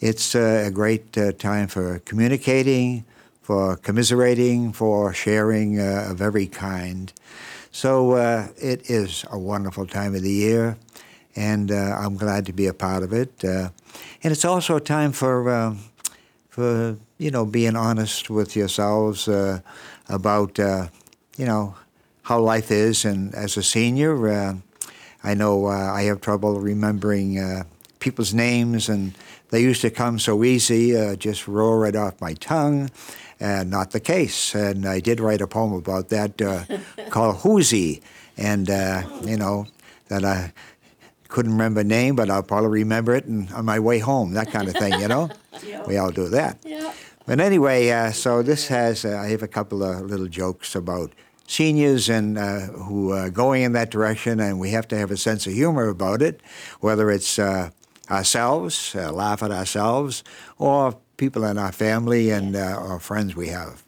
it's 0.00 0.34
uh, 0.34 0.64
a 0.66 0.70
great 0.72 1.16
uh, 1.16 1.30
time 1.30 1.68
for 1.68 2.00
communicating, 2.00 3.04
for 3.42 3.76
commiserating, 3.76 4.72
for 4.72 5.14
sharing 5.14 5.78
uh, 5.78 6.08
of 6.10 6.20
every 6.20 6.48
kind. 6.48 7.12
So 7.70 8.16
it 8.56 8.90
is 8.90 9.24
a 9.30 9.38
wonderful 9.38 9.86
time 9.86 10.14
of 10.14 10.22
the 10.22 10.32
year, 10.32 10.78
and 11.36 11.70
I'm 11.70 12.16
glad 12.16 12.46
to 12.46 12.52
be 12.54 12.66
a 12.66 12.72
part 12.72 13.02
of 13.02 13.12
it. 13.12 13.44
And 13.44 13.70
it's 14.32 14.46
also 14.46 14.76
a 14.76 14.80
time 14.80 15.12
for 15.12 15.50
um 15.50 15.80
for 16.56 16.96
you 17.18 17.30
know 17.30 17.44
being 17.44 17.76
honest 17.76 18.30
with 18.30 18.56
yourselves 18.56 19.28
uh, 19.28 19.60
about 20.08 20.58
uh, 20.58 20.88
you 21.36 21.44
know 21.44 21.74
how 22.22 22.40
life 22.40 22.70
is, 22.70 23.04
and 23.04 23.34
as 23.34 23.56
a 23.58 23.62
senior, 23.62 24.28
uh, 24.28 24.54
I 25.26 25.34
know 25.34 25.66
uh, 25.66 25.92
I 25.92 26.02
have 26.04 26.20
trouble 26.20 26.60
remembering 26.60 27.38
uh, 27.38 27.64
people's 27.98 28.32
names, 28.32 28.88
and 28.88 29.12
they 29.50 29.60
used 29.60 29.82
to 29.82 29.90
come 29.90 30.18
so 30.18 30.44
easy, 30.44 30.96
uh, 30.96 31.16
just 31.16 31.46
roll 31.46 31.76
right 31.76 31.96
off 31.96 32.20
my 32.20 32.32
tongue. 32.34 32.90
And 33.38 33.70
not 33.70 33.90
the 33.90 34.00
case. 34.00 34.54
And 34.54 34.86
I 34.86 34.98
did 34.98 35.20
write 35.20 35.42
a 35.42 35.46
poem 35.46 35.74
about 35.74 36.08
that 36.08 36.40
uh, 36.40 36.64
called 37.10 37.36
Whoozy, 37.44 38.00
and 38.38 38.70
uh, 38.70 39.02
you 39.24 39.36
know 39.36 39.66
that 40.08 40.24
I 40.24 40.54
couldn't 41.28 41.52
remember 41.52 41.80
a 41.80 41.84
name, 41.84 42.16
but 42.16 42.30
I'll 42.30 42.42
probably 42.42 42.80
remember 42.80 43.14
it 43.14 43.26
and 43.26 43.52
on 43.52 43.64
my 43.64 43.78
way 43.78 43.98
home, 43.98 44.32
that 44.34 44.50
kind 44.50 44.68
of 44.68 44.74
thing, 44.74 44.98
you 45.00 45.08
know? 45.08 45.28
We 45.86 45.96
all 45.96 46.10
do 46.10 46.28
that. 46.28 46.58
Yeah. 46.64 46.92
But 47.26 47.40
anyway, 47.40 47.88
uh, 47.90 48.12
so 48.12 48.42
this 48.42 48.68
has, 48.68 49.04
uh, 49.04 49.16
I 49.16 49.28
have 49.28 49.42
a 49.42 49.48
couple 49.48 49.82
of 49.82 50.02
little 50.02 50.26
jokes 50.26 50.74
about 50.74 51.12
seniors 51.46 52.08
and 52.08 52.38
uh, 52.38 52.60
who 52.60 53.12
are 53.12 53.30
going 53.30 53.62
in 53.62 53.72
that 53.72 53.90
direction, 53.90 54.40
and 54.40 54.58
we 54.58 54.70
have 54.70 54.88
to 54.88 54.96
have 54.96 55.10
a 55.10 55.16
sense 55.16 55.46
of 55.46 55.52
humor 55.52 55.88
about 55.88 56.22
it, 56.22 56.40
whether 56.80 57.10
it's 57.10 57.38
uh, 57.38 57.70
ourselves, 58.10 58.94
uh, 58.94 59.12
laugh 59.12 59.42
at 59.42 59.50
ourselves, 59.50 60.24
or 60.58 60.96
people 61.16 61.44
in 61.44 61.58
our 61.58 61.72
family 61.72 62.30
and 62.30 62.56
uh, 62.56 62.76
or 62.76 63.00
friends 63.00 63.34
we 63.36 63.48
have. 63.48 63.82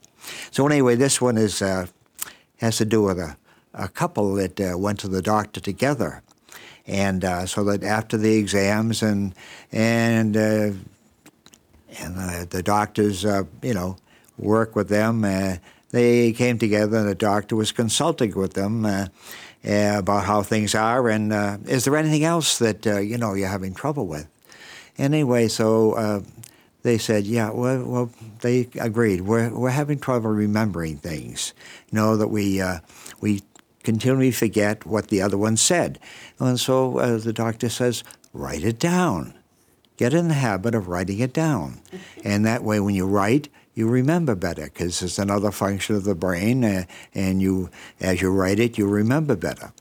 So 0.50 0.66
anyway, 0.66 0.96
this 0.96 1.20
one 1.20 1.36
is 1.36 1.62
uh, 1.62 1.86
has 2.58 2.76
to 2.78 2.84
do 2.84 3.02
with 3.02 3.18
a, 3.18 3.36
a 3.74 3.88
couple 3.88 4.34
that 4.34 4.60
uh, 4.60 4.78
went 4.78 4.98
to 5.00 5.08
the 5.08 5.22
doctor 5.22 5.60
together, 5.60 6.22
and 6.86 7.24
uh, 7.24 7.46
so 7.46 7.64
that 7.64 7.82
after 7.82 8.16
the 8.16 8.36
exams 8.36 9.02
and 9.02 9.34
and 9.72 10.36
uh, 10.36 10.72
and 12.00 12.16
uh, 12.18 12.44
the 12.48 12.62
doctors, 12.62 13.24
uh, 13.24 13.44
you 13.62 13.74
know, 13.74 13.96
work 14.38 14.76
with 14.76 14.88
them. 14.88 15.24
They 15.90 16.32
came 16.32 16.58
together, 16.58 16.98
and 16.98 17.08
the 17.08 17.14
doctor 17.14 17.56
was 17.56 17.72
consulting 17.72 18.34
with 18.34 18.54
them 18.54 18.84
uh, 18.84 19.06
uh, 19.66 19.94
about 19.98 20.24
how 20.24 20.42
things 20.42 20.74
are, 20.74 21.08
and 21.08 21.32
uh, 21.32 21.58
is 21.66 21.84
there 21.84 21.96
anything 21.96 22.24
else 22.24 22.58
that 22.58 22.86
uh, 22.86 22.98
you 22.98 23.16
know 23.16 23.34
you're 23.34 23.48
having 23.48 23.74
trouble 23.74 24.06
with? 24.06 24.28
Anyway, 24.98 25.48
so 25.48 25.92
uh, 25.92 26.20
they 26.82 26.98
said, 26.98 27.24
yeah, 27.24 27.50
well, 27.50 27.84
well, 27.84 28.10
they 28.42 28.68
agreed. 28.78 29.22
We're 29.22 29.50
we're 29.50 29.70
having 29.70 29.98
trouble 29.98 30.30
remembering 30.30 30.98
things. 30.98 31.54
Know 31.90 32.16
that 32.16 32.28
we 32.28 32.60
uh, 32.60 32.80
we 33.20 33.42
continually 33.82 34.32
forget 34.32 34.84
what 34.84 35.08
the 35.08 35.22
other 35.22 35.38
one 35.38 35.56
said, 35.56 35.98
and 36.38 36.60
so 36.60 37.18
the 37.18 37.32
doctor 37.32 37.70
says, 37.70 38.04
write 38.34 38.62
it 38.62 38.78
down 38.78 39.34
get 39.98 40.14
in 40.14 40.28
the 40.28 40.34
habit 40.34 40.74
of 40.74 40.88
writing 40.88 41.18
it 41.18 41.34
down. 41.34 41.80
And 42.24 42.46
that 42.46 42.62
way, 42.62 42.80
when 42.80 42.94
you 42.94 43.04
write, 43.04 43.48
you 43.78 43.86
remember 43.86 44.34
better 44.34 44.64
because 44.64 45.00
it's 45.02 45.20
another 45.20 45.52
function 45.52 45.94
of 45.94 46.02
the 46.02 46.16
brain, 46.16 46.64
uh, 46.64 46.82
and 47.14 47.40
you, 47.40 47.70
as 48.00 48.20
you 48.20 48.28
write 48.28 48.58
it, 48.58 48.76
you 48.76 48.88
remember 48.88 49.36
better. 49.36 49.72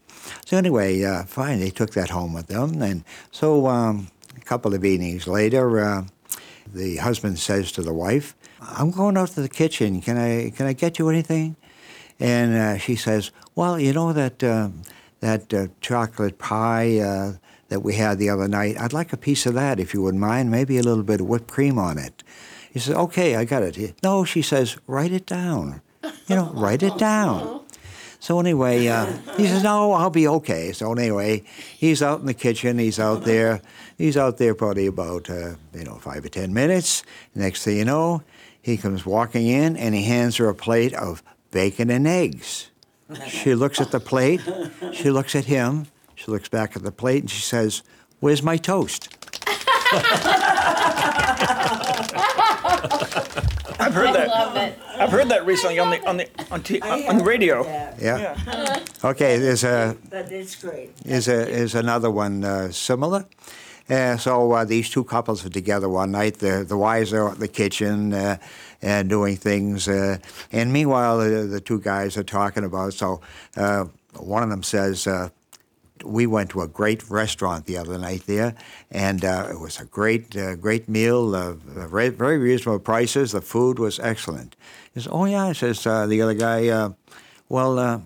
So 0.45 0.55
anyway, 0.55 1.03
uh, 1.03 1.23
fine. 1.23 1.59
They 1.59 1.71
took 1.71 1.91
that 1.93 2.11
home 2.11 2.31
with 2.31 2.45
them, 2.45 2.79
and 2.83 3.03
so 3.31 3.65
um, 3.65 4.09
a 4.37 4.41
couple 4.41 4.75
of 4.75 4.85
evenings 4.85 5.25
later, 5.25 5.83
uh, 5.83 6.03
the 6.71 6.97
husband 6.97 7.39
says 7.39 7.71
to 7.71 7.81
the 7.81 7.93
wife, 7.93 8.35
"I'm 8.61 8.91
going 8.91 9.17
out 9.17 9.29
to 9.29 9.41
the 9.41 9.49
kitchen. 9.49 9.99
Can 10.01 10.15
I 10.15 10.51
can 10.51 10.67
I 10.67 10.73
get 10.73 10.99
you 10.99 11.09
anything?" 11.09 11.55
And 12.19 12.53
uh, 12.53 12.77
she 12.77 12.95
says, 12.95 13.31
"Well, 13.55 13.79
you 13.79 13.93
know 13.93 14.13
that 14.13 14.43
um, 14.43 14.83
that 15.21 15.51
uh, 15.51 15.67
chocolate 15.81 16.37
pie 16.37 17.39
that 17.69 17.81
we 17.81 17.95
had 17.95 18.19
the 18.19 18.29
other 18.29 18.47
night. 18.47 18.79
I'd 18.79 18.93
like 18.93 19.11
a 19.11 19.17
piece 19.17 19.47
of 19.47 19.55
that, 19.55 19.79
if 19.79 19.93
you 19.93 20.03
wouldn't 20.03 20.21
mind. 20.21 20.51
Maybe 20.51 20.77
a 20.77 20.83
little 20.83 21.03
bit 21.03 21.19
of 21.19 21.27
whipped 21.27 21.47
cream 21.47 21.79
on 21.79 21.97
it." 21.97 22.21
He 22.77 22.81
says, 22.81 22.95
"Okay, 22.95 23.35
I 23.35 23.43
got 23.43 23.63
it." 23.63 23.95
No, 24.03 24.23
she 24.23 24.43
says, 24.43 24.77
"Write 24.85 25.11
it 25.11 25.25
down. 25.25 25.81
You 26.27 26.35
know, 26.35 26.51
write 26.53 26.83
it 26.83 26.95
down." 26.99 27.61
So 28.19 28.39
anyway, 28.39 28.85
uh, 28.85 29.07
he 29.35 29.47
says, 29.47 29.63
"No, 29.63 29.93
I'll 29.93 30.11
be 30.11 30.27
okay." 30.27 30.73
So 30.73 30.93
anyway, 30.93 31.41
he's 31.75 32.03
out 32.03 32.19
in 32.19 32.27
the 32.27 32.35
kitchen. 32.35 32.77
He's 32.77 32.99
out 32.99 33.23
there. 33.23 33.61
He's 33.97 34.15
out 34.15 34.37
there 34.37 34.53
probably 34.53 34.85
about 34.85 35.27
uh, 35.27 35.55
you 35.73 35.85
know 35.85 35.95
five 35.95 36.23
or 36.23 36.29
ten 36.29 36.53
minutes. 36.53 37.01
Next 37.33 37.63
thing 37.63 37.77
you 37.77 37.85
know, 37.85 38.21
he 38.61 38.77
comes 38.77 39.07
walking 39.07 39.47
in 39.47 39.75
and 39.75 39.95
he 39.95 40.03
hands 40.03 40.37
her 40.37 40.47
a 40.47 40.53
plate 40.53 40.93
of 40.93 41.23
bacon 41.49 41.89
and 41.89 42.07
eggs. 42.07 42.69
She 43.27 43.55
looks 43.55 43.81
at 43.81 43.89
the 43.89 43.99
plate. 43.99 44.41
She 44.93 45.09
looks 45.09 45.33
at 45.33 45.45
him. 45.45 45.87
She 46.13 46.29
looks 46.29 46.47
back 46.47 46.75
at 46.75 46.83
the 46.83 46.91
plate 46.91 47.23
and 47.23 47.31
she 47.31 47.41
says, 47.41 47.81
"Where's 48.19 48.43
my 48.43 48.57
toast?" 48.57 49.09
I've 53.79 53.93
heard 53.93 54.13
that. 54.15 54.27
Love 54.27 54.55
it. 54.55 54.77
I've 54.97 55.09
heard 55.11 55.29
that 55.29 55.45
recently 55.45 55.79
on 55.79 55.89
the 55.91 56.07
on 56.07 56.17
the 56.17 56.27
on, 56.51 56.61
t- 56.63 56.81
on 56.81 57.17
the 57.17 57.23
radio. 57.23 57.63
Yeah. 57.99 58.35
Okay. 59.03 59.37
There's 59.37 59.63
a 59.63 59.95
But 60.09 60.31
it's 60.31 60.55
great. 60.55 60.89
is 61.05 61.27
a, 61.27 61.47
is 61.47 61.75
another 61.75 62.09
one 62.09 62.43
uh, 62.43 62.71
similar. 62.71 63.25
Uh, 63.89 64.17
so 64.17 64.51
uh, 64.51 64.65
these 64.65 64.89
two 64.89 65.03
couples 65.03 65.45
are 65.45 65.49
together 65.49 65.87
one 65.87 66.11
night. 66.11 66.39
The 66.39 66.65
the 66.67 66.75
wives 66.77 67.13
are 67.13 67.33
in 67.33 67.39
the 67.39 67.47
kitchen 67.47 68.13
uh, 68.13 68.37
and 68.81 69.07
doing 69.09 69.37
things, 69.37 69.87
uh, 69.87 70.17
and 70.51 70.73
meanwhile 70.73 71.19
the, 71.19 71.47
the 71.47 71.61
two 71.61 71.79
guys 71.79 72.17
are 72.17 72.23
talking 72.23 72.63
about. 72.65 72.93
So 72.93 73.21
uh, 73.55 73.85
one 74.19 74.43
of 74.43 74.49
them 74.49 74.63
says. 74.63 75.07
Uh, 75.07 75.29
we 76.03 76.25
went 76.27 76.49
to 76.51 76.61
a 76.61 76.67
great 76.67 77.09
restaurant 77.09 77.65
the 77.65 77.77
other 77.77 77.97
night 77.97 78.23
there, 78.25 78.55
and 78.91 79.23
uh, 79.23 79.47
it 79.51 79.59
was 79.59 79.79
a 79.79 79.85
great, 79.85 80.35
uh, 80.35 80.55
great 80.55 80.87
meal. 80.87 81.35
Uh, 81.35 81.53
very, 81.53 82.09
very 82.09 82.37
reasonable 82.37 82.79
prices. 82.79 83.31
The 83.31 83.41
food 83.41 83.79
was 83.79 83.99
excellent. 83.99 84.55
He 84.93 84.99
says, 84.99 85.09
"Oh 85.11 85.25
yeah," 85.25 85.53
says 85.53 85.85
uh, 85.85 86.05
the 86.07 86.21
other 86.21 86.33
guy. 86.33 86.67
Uh, 86.67 86.91
well, 87.49 87.79
uh, 87.79 87.99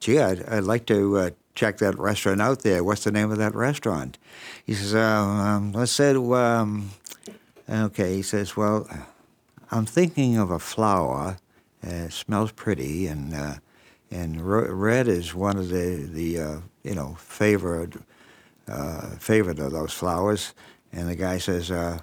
gee, 0.00 0.18
I'd, 0.20 0.44
I'd 0.48 0.64
like 0.64 0.86
to 0.86 1.16
uh, 1.18 1.30
check 1.54 1.78
that 1.78 1.98
restaurant 1.98 2.40
out 2.40 2.62
there. 2.62 2.84
What's 2.84 3.04
the 3.04 3.12
name 3.12 3.30
of 3.30 3.38
that 3.38 3.54
restaurant? 3.54 4.18
He 4.64 4.74
says, 4.74 4.94
um, 4.94 5.72
let's 5.72 5.92
say, 5.92 6.14
um, 6.14 6.90
okay. 7.68 8.16
He 8.16 8.22
says, 8.22 8.56
well, 8.56 8.88
I'm 9.70 9.86
thinking 9.86 10.36
of 10.36 10.50
a 10.50 10.58
flower. 10.58 11.38
Uh, 11.84 11.90
it 11.90 12.12
smells 12.12 12.52
pretty, 12.52 13.06
and 13.06 13.34
uh, 13.34 13.54
and 14.10 14.40
red 14.40 15.08
is 15.08 15.34
one 15.34 15.56
of 15.56 15.68
the 15.68 16.08
the 16.10 16.38
uh, 16.38 16.56
you 16.84 16.94
know 16.94 17.16
favorite 17.18 17.94
uh, 18.68 19.10
favorite 19.18 19.58
of 19.58 19.72
those 19.72 19.92
flowers. 19.92 20.54
And 20.92 21.08
the 21.08 21.16
guy 21.16 21.38
says, 21.38 21.70
uh, 21.72 21.98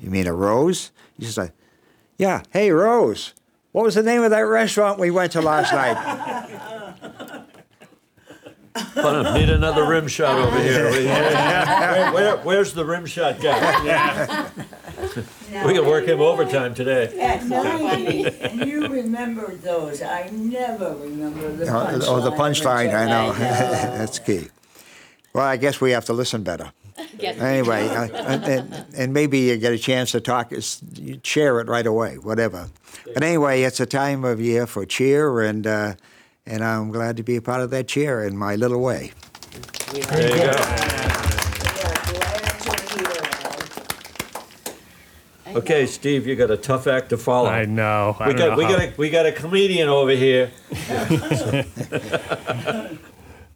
"You 0.00 0.08
mean 0.10 0.26
a 0.26 0.32
rose?" 0.32 0.92
He 1.18 1.24
says, 1.26 1.50
"Yeah. 2.16 2.42
Hey, 2.50 2.70
Rose, 2.70 3.34
what 3.72 3.84
was 3.84 3.94
the 3.96 4.02
name 4.02 4.22
of 4.22 4.30
that 4.30 4.40
restaurant 4.40 4.98
we 4.98 5.10
went 5.10 5.32
to 5.32 5.42
last 5.42 5.72
night?" 5.72 5.96
But 8.94 9.26
I 9.26 9.38
need 9.38 9.48
another 9.48 9.86
rim 9.86 10.06
shot 10.06 10.38
over 10.38 10.58
here. 10.60 10.90
Where- 10.90 12.12
where- 12.12 12.36
where's 12.38 12.72
the 12.74 12.84
rim 12.84 13.06
shot 13.06 13.40
guy? 13.40 14.50
We 15.64 15.72
can 15.74 15.86
work 15.86 16.06
him 16.06 16.20
overtime 16.20 16.74
today. 16.74 17.18
At 17.20 17.44
ninety, 17.46 18.28
you 18.66 18.86
remember 18.88 19.54
those. 19.56 20.02
I 20.02 20.28
never 20.32 20.94
remember 20.96 21.50
the 21.52 21.64
punchline. 21.64 22.04
oh, 22.06 22.20
the 22.20 22.30
punchline. 22.32 22.94
I 22.94 23.06
know. 23.08 23.28
which 23.32 23.40
I 23.40 23.42
That's 23.98 24.18
key. 24.18 24.48
Well, 25.32 25.44
I 25.44 25.56
guess 25.56 25.80
we 25.80 25.90
have 25.92 26.04
to 26.06 26.12
listen 26.12 26.42
better. 26.42 26.72
Anyway, 27.20 27.86
uh, 27.88 28.08
and, 28.08 28.44
and, 28.44 28.86
and 28.96 29.12
maybe 29.12 29.38
you 29.40 29.56
get 29.58 29.72
a 29.72 29.78
chance 29.78 30.12
to 30.12 30.20
talk, 30.20 30.50
is- 30.52 30.80
you 30.94 31.20
share 31.22 31.60
it 31.60 31.68
right 31.68 31.86
away, 31.86 32.16
whatever. 32.16 32.68
But 33.12 33.22
anyway, 33.22 33.62
it's 33.62 33.80
a 33.80 33.86
time 33.86 34.24
of 34.24 34.40
year 34.40 34.66
for 34.66 34.86
cheer, 34.86 35.40
and 35.42 35.66
uh, 35.66 35.94
and 36.46 36.64
I'm 36.64 36.90
glad 36.90 37.16
to 37.18 37.22
be 37.22 37.36
a 37.36 37.42
part 37.42 37.60
of 37.60 37.70
that 37.70 37.86
cheer 37.88 38.24
in 38.24 38.36
my 38.36 38.56
little 38.56 38.80
way. 38.80 39.12
There 39.92 40.28
you 40.28 40.36
go. 40.36 40.52
We 41.62 41.82
are 41.82 42.02
glad 42.12 42.58
to 42.60 42.98
hear 42.98 43.10
it. 43.10 43.26
Okay, 45.56 45.86
Steve, 45.86 46.26
you 46.26 46.36
got 46.36 46.50
a 46.50 46.56
tough 46.58 46.86
act 46.86 47.08
to 47.10 47.16
follow. 47.16 47.48
I 47.48 47.64
know. 47.64 48.14
I 48.20 48.28
We 48.28 48.34
got 48.34 48.50
know 48.50 48.56
we 48.56 48.64
how- 48.64 48.70
got 48.76 48.80
a 48.82 48.92
we 48.98 49.08
got 49.10 49.24
a 49.26 49.32
comedian 49.32 49.88
over 49.88 50.10
here. 50.10 50.50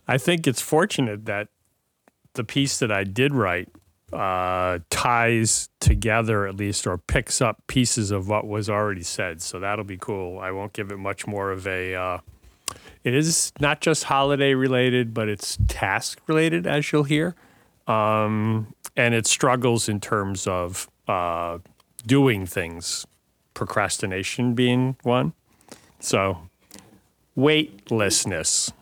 I 0.09 0.17
think 0.19 0.47
it's 0.47 0.61
fortunate 0.63 1.27
that 1.27 1.49
the 2.35 2.43
piece 2.45 2.79
that 2.79 2.91
I 2.91 3.05
did 3.05 3.35
write 3.35 3.69
uh, 4.13 4.79
ties 4.89 5.69
together 5.79 6.47
at 6.47 6.57
least 6.57 6.87
or 6.87 6.99
picks 6.99 7.41
up 7.41 7.59
pieces 7.67 8.11
of 8.11 8.29
what 8.29 8.47
was 8.47 8.69
already 8.71 9.03
said. 9.03 9.41
So 9.43 9.61
that'll 9.61 9.85
be 9.85 9.99
cool. 9.99 10.39
I 10.39 10.51
won't 10.51 10.73
give 10.73 10.91
it 10.91 10.99
much 10.99 11.27
more 11.27 11.53
of 11.53 11.67
a. 11.67 11.95
Uh, 11.95 12.19
it 13.05 13.15
is 13.15 13.53
not 13.61 13.81
just 13.81 14.05
holiday 14.05 14.55
related, 14.55 15.13
but 15.15 15.29
it's 15.29 15.59
task 15.69 16.19
related, 16.27 16.67
as 16.67 16.91
you'll 16.93 17.05
hear. 17.05 17.35
Um, 17.87 18.75
and 18.97 19.15
it 19.15 19.27
struggles 19.27 19.89
in 19.89 20.01
terms 20.01 20.47
of 20.47 20.89
uh, 21.09 21.59
doing 22.07 22.47
things, 22.47 23.07
procrastination 23.55 24.55
being 24.55 24.97
one. 25.03 25.33
So, 25.99 26.49
weightlessness. 27.35 28.73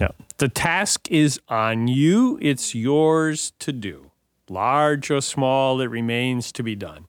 Yeah. 0.00 0.08
The 0.38 0.48
task 0.48 1.10
is 1.10 1.40
on 1.48 1.88
you, 1.88 2.38
it's 2.42 2.74
yours 2.74 3.52
to 3.60 3.72
do. 3.72 4.10
Large 4.48 5.10
or 5.10 5.20
small, 5.20 5.80
it 5.80 5.86
remains 5.86 6.52
to 6.52 6.62
be 6.62 6.74
done. 6.74 7.06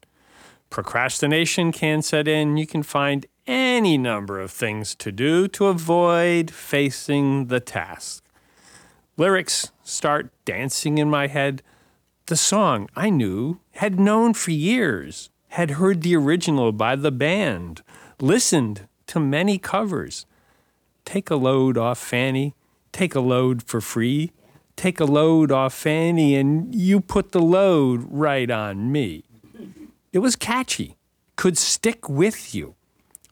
Procrastination 0.70 1.72
can 1.72 2.02
set 2.02 2.28
in. 2.28 2.58
You 2.58 2.68
can 2.68 2.84
find 2.84 3.26
any 3.48 3.98
number 3.98 4.39
of 4.39 4.52
things 4.52 4.96
to 4.96 5.12
do 5.12 5.48
to 5.50 5.68
avoid 5.68 6.52
facing 6.52 7.48
the 7.48 7.60
task. 7.60 8.24
Lyrics 9.18 9.72
start 9.84 10.32
dancing 10.43 10.98
in 10.98 11.10
my 11.10 11.28
head. 11.28 11.62
The 12.26 12.36
song 12.36 12.89
I 12.96 13.10
knew, 13.10 13.60
had 13.74 14.00
known 14.00 14.34
for 14.34 14.52
years, 14.52 15.30
had 15.56 15.72
heard 15.72 16.01
the 16.01 16.14
original 16.14 16.74
by 16.74 16.97
the 16.97 17.12
band, 17.12 17.82
listened 18.20 18.89
to 19.08 19.22
many 19.22 19.58
covers. 19.58 20.26
Take 21.06 21.30
a 21.30 21.38
load 21.38 21.78
off 21.78 21.97
Fanny, 21.97 22.53
take 22.91 23.16
a 23.16 23.22
load 23.22 23.64
for 23.64 23.80
free. 23.80 24.34
Take 24.76 24.99
a 24.99 25.06
load 25.06 25.53
off 25.53 25.74
Fanny, 25.74 26.36
and 26.36 26.76
you 26.76 26.99
put 26.99 27.32
the 27.32 27.41
load 27.41 28.06
right 28.10 28.51
on 28.51 28.91
me. 28.91 29.24
It 30.12 30.20
was 30.20 30.36
catchy, 30.36 30.97
could 31.38 31.58
stick 31.58 32.10
with 32.10 32.53
you, 32.53 32.76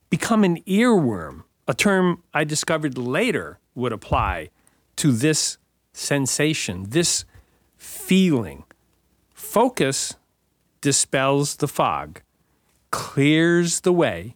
become 0.10 0.46
an 0.46 0.62
earworm, 0.64 1.44
a 1.68 1.74
term 1.74 2.24
I 2.34 2.46
discovered 2.46 2.98
later 2.98 3.60
would 3.76 3.92
apply 3.92 4.52
to 4.96 5.12
this 5.12 5.58
sensation, 5.92 6.86
this 6.92 7.26
feeling. 7.76 8.64
Focus 9.34 10.16
dispels 10.84 11.56
the 11.56 11.68
fog, 11.68 12.22
clears 12.92 13.82
the 13.82 13.94
way, 13.94 14.36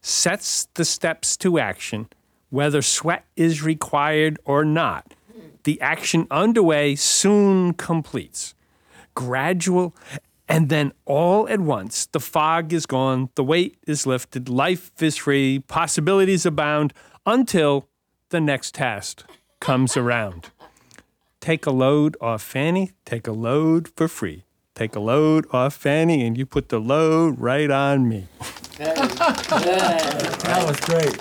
sets 0.00 0.68
the 0.74 0.84
steps 0.84 1.36
to 1.36 1.58
action, 1.58 2.08
whether 2.50 2.80
sweat 2.80 3.26
is 3.36 3.62
required 3.62 4.38
or 4.44 4.64
not. 4.64 5.12
The 5.64 5.80
action 5.80 6.28
underway 6.30 6.94
soon 6.94 7.74
completes. 7.74 8.54
Gradual, 9.14 9.92
and 10.48 10.68
then 10.68 10.92
all 11.04 11.48
at 11.48 11.60
once, 11.60 12.06
the 12.06 12.20
fog 12.20 12.72
is 12.72 12.86
gone, 12.86 13.30
the 13.34 13.42
weight 13.42 13.76
is 13.84 14.06
lifted, 14.06 14.48
life 14.48 14.92
is 15.02 15.16
free, 15.16 15.58
possibilities 15.58 16.46
abound 16.46 16.94
until 17.26 17.88
the 18.28 18.40
next 18.40 18.72
task 18.76 19.28
comes 19.58 19.96
around. 19.96 20.50
Take 21.40 21.66
a 21.66 21.72
load 21.72 22.16
off 22.20 22.42
Fanny, 22.42 22.92
take 23.04 23.26
a 23.26 23.32
load 23.32 23.88
for 23.96 24.06
free. 24.06 24.44
Take 24.78 24.94
a 24.94 25.00
load 25.00 25.46
off 25.52 25.74
Fanny, 25.74 26.24
and 26.24 26.38
you 26.38 26.46
put 26.46 26.68
the 26.68 26.78
load 26.78 27.40
right 27.40 27.68
on 27.68 28.08
me. 28.08 28.28
That 28.78 28.96
was 30.66 30.78
great. 30.80 31.18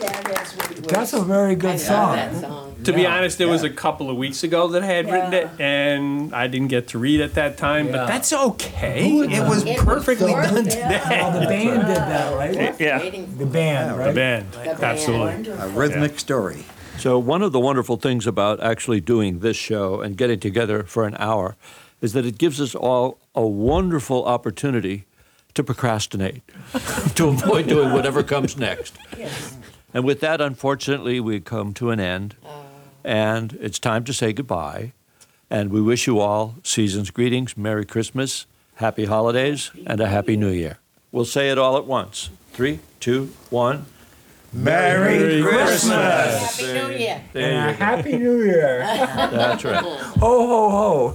That 0.00 0.30
as 0.40 0.56
we 0.70 0.76
were- 0.76 0.80
That's 0.88 1.12
a 1.12 1.20
very 1.22 1.54
good 1.54 1.78
song. 1.78 2.16
That 2.16 2.40
song. 2.40 2.74
To 2.84 2.92
be 2.94 3.04
honest, 3.06 3.38
it 3.42 3.44
was 3.46 3.62
a 3.62 3.68
couple 3.68 4.08
of 4.08 4.16
weeks 4.16 4.42
ago 4.42 4.68
that 4.68 4.82
I 4.82 4.86
had 4.86 5.10
written 5.10 5.34
it, 5.34 5.48
and 5.58 6.34
I 6.34 6.46
didn't 6.46 6.68
get 6.68 6.88
to 6.88 6.98
read 6.98 7.20
at 7.20 7.34
that 7.34 7.58
time, 7.58 7.92
but 7.92 8.06
that's 8.06 8.32
okay. 8.32 9.18
It 9.18 9.46
was 9.46 9.62
It 9.66 9.76
was 9.76 9.84
perfectly 9.84 10.32
done 10.32 10.48
perfect. 10.48 10.70
today. 10.70 11.00
Well, 11.06 11.32
the 11.38 11.46
band 11.46 11.86
did 11.86 11.96
that, 11.96 12.34
right? 12.34 12.80
Yeah. 12.80 12.98
Waiting 13.00 13.34
The 13.36 13.44
band, 13.44 13.90
The 13.90 13.98
right? 13.98 14.14
band, 14.14 14.50
band. 14.52 14.82
absolutely. 14.82 15.52
A 15.52 15.68
rhythmic 15.68 16.18
story. 16.18 16.64
So 16.96 17.18
one 17.18 17.42
of 17.42 17.52
the 17.52 17.60
wonderful 17.60 17.98
things 17.98 18.26
about 18.26 18.58
actually 18.62 19.00
doing 19.02 19.40
this 19.40 19.56
show 19.58 20.00
and 20.00 20.16
getting 20.16 20.40
together 20.40 20.82
for 20.84 21.04
an 21.06 21.14
hour 21.18 21.56
is 22.00 22.12
that 22.12 22.24
it 22.24 22.38
gives 22.38 22.60
us 22.60 22.74
all 22.74 23.18
a 23.34 23.46
wonderful 23.46 24.24
opportunity 24.24 25.04
to 25.54 25.64
procrastinate, 25.64 26.42
to 27.14 27.28
avoid 27.28 27.66
doing 27.66 27.92
whatever 27.92 28.22
comes 28.22 28.56
next. 28.56 28.96
And 29.92 30.04
with 30.04 30.20
that, 30.20 30.40
unfortunately, 30.40 31.20
we 31.20 31.40
come 31.40 31.74
to 31.74 31.90
an 31.90 31.98
end, 31.98 32.36
oh. 32.44 32.64
and 33.04 33.58
it's 33.60 33.78
time 33.78 34.04
to 34.04 34.12
say 34.12 34.32
goodbye. 34.32 34.92
And 35.50 35.70
we 35.70 35.80
wish 35.80 36.06
you 36.06 36.20
all 36.20 36.54
season's 36.62 37.10
greetings, 37.10 37.56
Merry 37.56 37.84
Christmas, 37.84 38.46
Happy 38.76 39.06
Holidays, 39.06 39.72
and 39.84 40.00
a 40.00 40.06
Happy 40.06 40.36
New 40.36 40.50
Year. 40.50 40.78
We'll 41.10 41.24
say 41.24 41.50
it 41.50 41.58
all 41.58 41.76
at 41.76 41.86
once. 41.86 42.30
Three, 42.52 42.78
two, 43.00 43.32
one. 43.50 43.86
Merry 44.52 45.42
Christmas! 45.42 46.60
Happy 46.60 46.72
New 46.72 46.98
Year. 46.98 47.24
There 47.32 47.70
you 47.70 47.72
go. 47.72 47.84
Happy 47.84 48.16
New 48.18 48.42
Year. 48.42 48.78
That's 49.06 49.64
right. 49.64 49.84
Ho, 49.84 51.14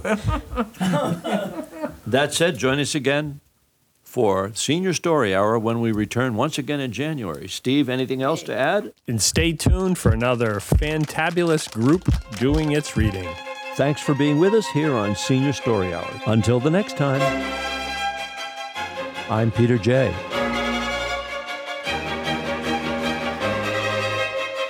ho. 0.80 1.92
That 2.06 2.32
said, 2.32 2.56
join 2.56 2.78
us 2.78 2.94
again 2.94 3.40
for 4.04 4.52
Senior 4.54 4.92
Story 4.92 5.34
Hour 5.34 5.58
when 5.58 5.80
we 5.80 5.90
return 5.90 6.36
once 6.36 6.56
again 6.56 6.78
in 6.78 6.92
January. 6.92 7.48
Steve, 7.48 7.88
anything 7.88 8.22
else 8.22 8.44
to 8.44 8.56
add? 8.56 8.92
And 9.08 9.20
stay 9.20 9.52
tuned 9.52 9.98
for 9.98 10.12
another 10.12 10.54
fantabulous 10.60 11.70
group 11.70 12.08
doing 12.38 12.72
its 12.72 12.96
reading. 12.96 13.28
Thanks 13.74 14.00
for 14.00 14.14
being 14.14 14.38
with 14.38 14.54
us 14.54 14.66
here 14.68 14.94
on 14.94 15.16
Senior 15.16 15.52
Story 15.52 15.92
Hour. 15.92 16.08
Until 16.26 16.60
the 16.60 16.70
next 16.70 16.96
time, 16.96 17.20
I'm 19.28 19.50
Peter 19.50 19.76
J. 19.76 20.14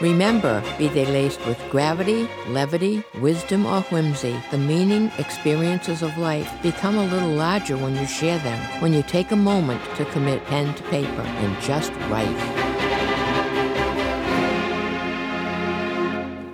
Remember, 0.03 0.63
be 0.77 0.89
they 0.89 1.07
laced 1.07 1.45
with 1.47 1.59
gravity, 1.71 2.29
levity, 2.49 3.03
wisdom, 3.19 3.65
or 3.65 3.81
whimsy, 3.85 4.37
the 4.51 4.59
meaning, 4.59 5.11
experiences 5.17 6.03
of 6.03 6.19
life 6.19 6.53
become 6.63 6.99
a 6.99 7.07
little 7.07 7.31
larger 7.31 7.79
when 7.79 7.97
you 7.97 8.07
share 8.07 8.39
them, 8.41 8.83
when 8.83 8.93
you 8.93 9.03
take 9.03 9.31
a 9.31 9.37
moment 9.37 9.81
to 9.97 10.05
commit 10.07 10.45
pen 10.45 10.75
to 10.75 10.83
paper 10.85 11.23
and 11.23 11.63
just 11.63 11.93
write. 12.11 12.27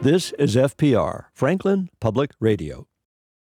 This 0.02 0.30
is 0.38 0.54
FPR, 0.54 1.24
Franklin 1.32 1.90
Public 1.98 2.30
Radio. 2.38 2.86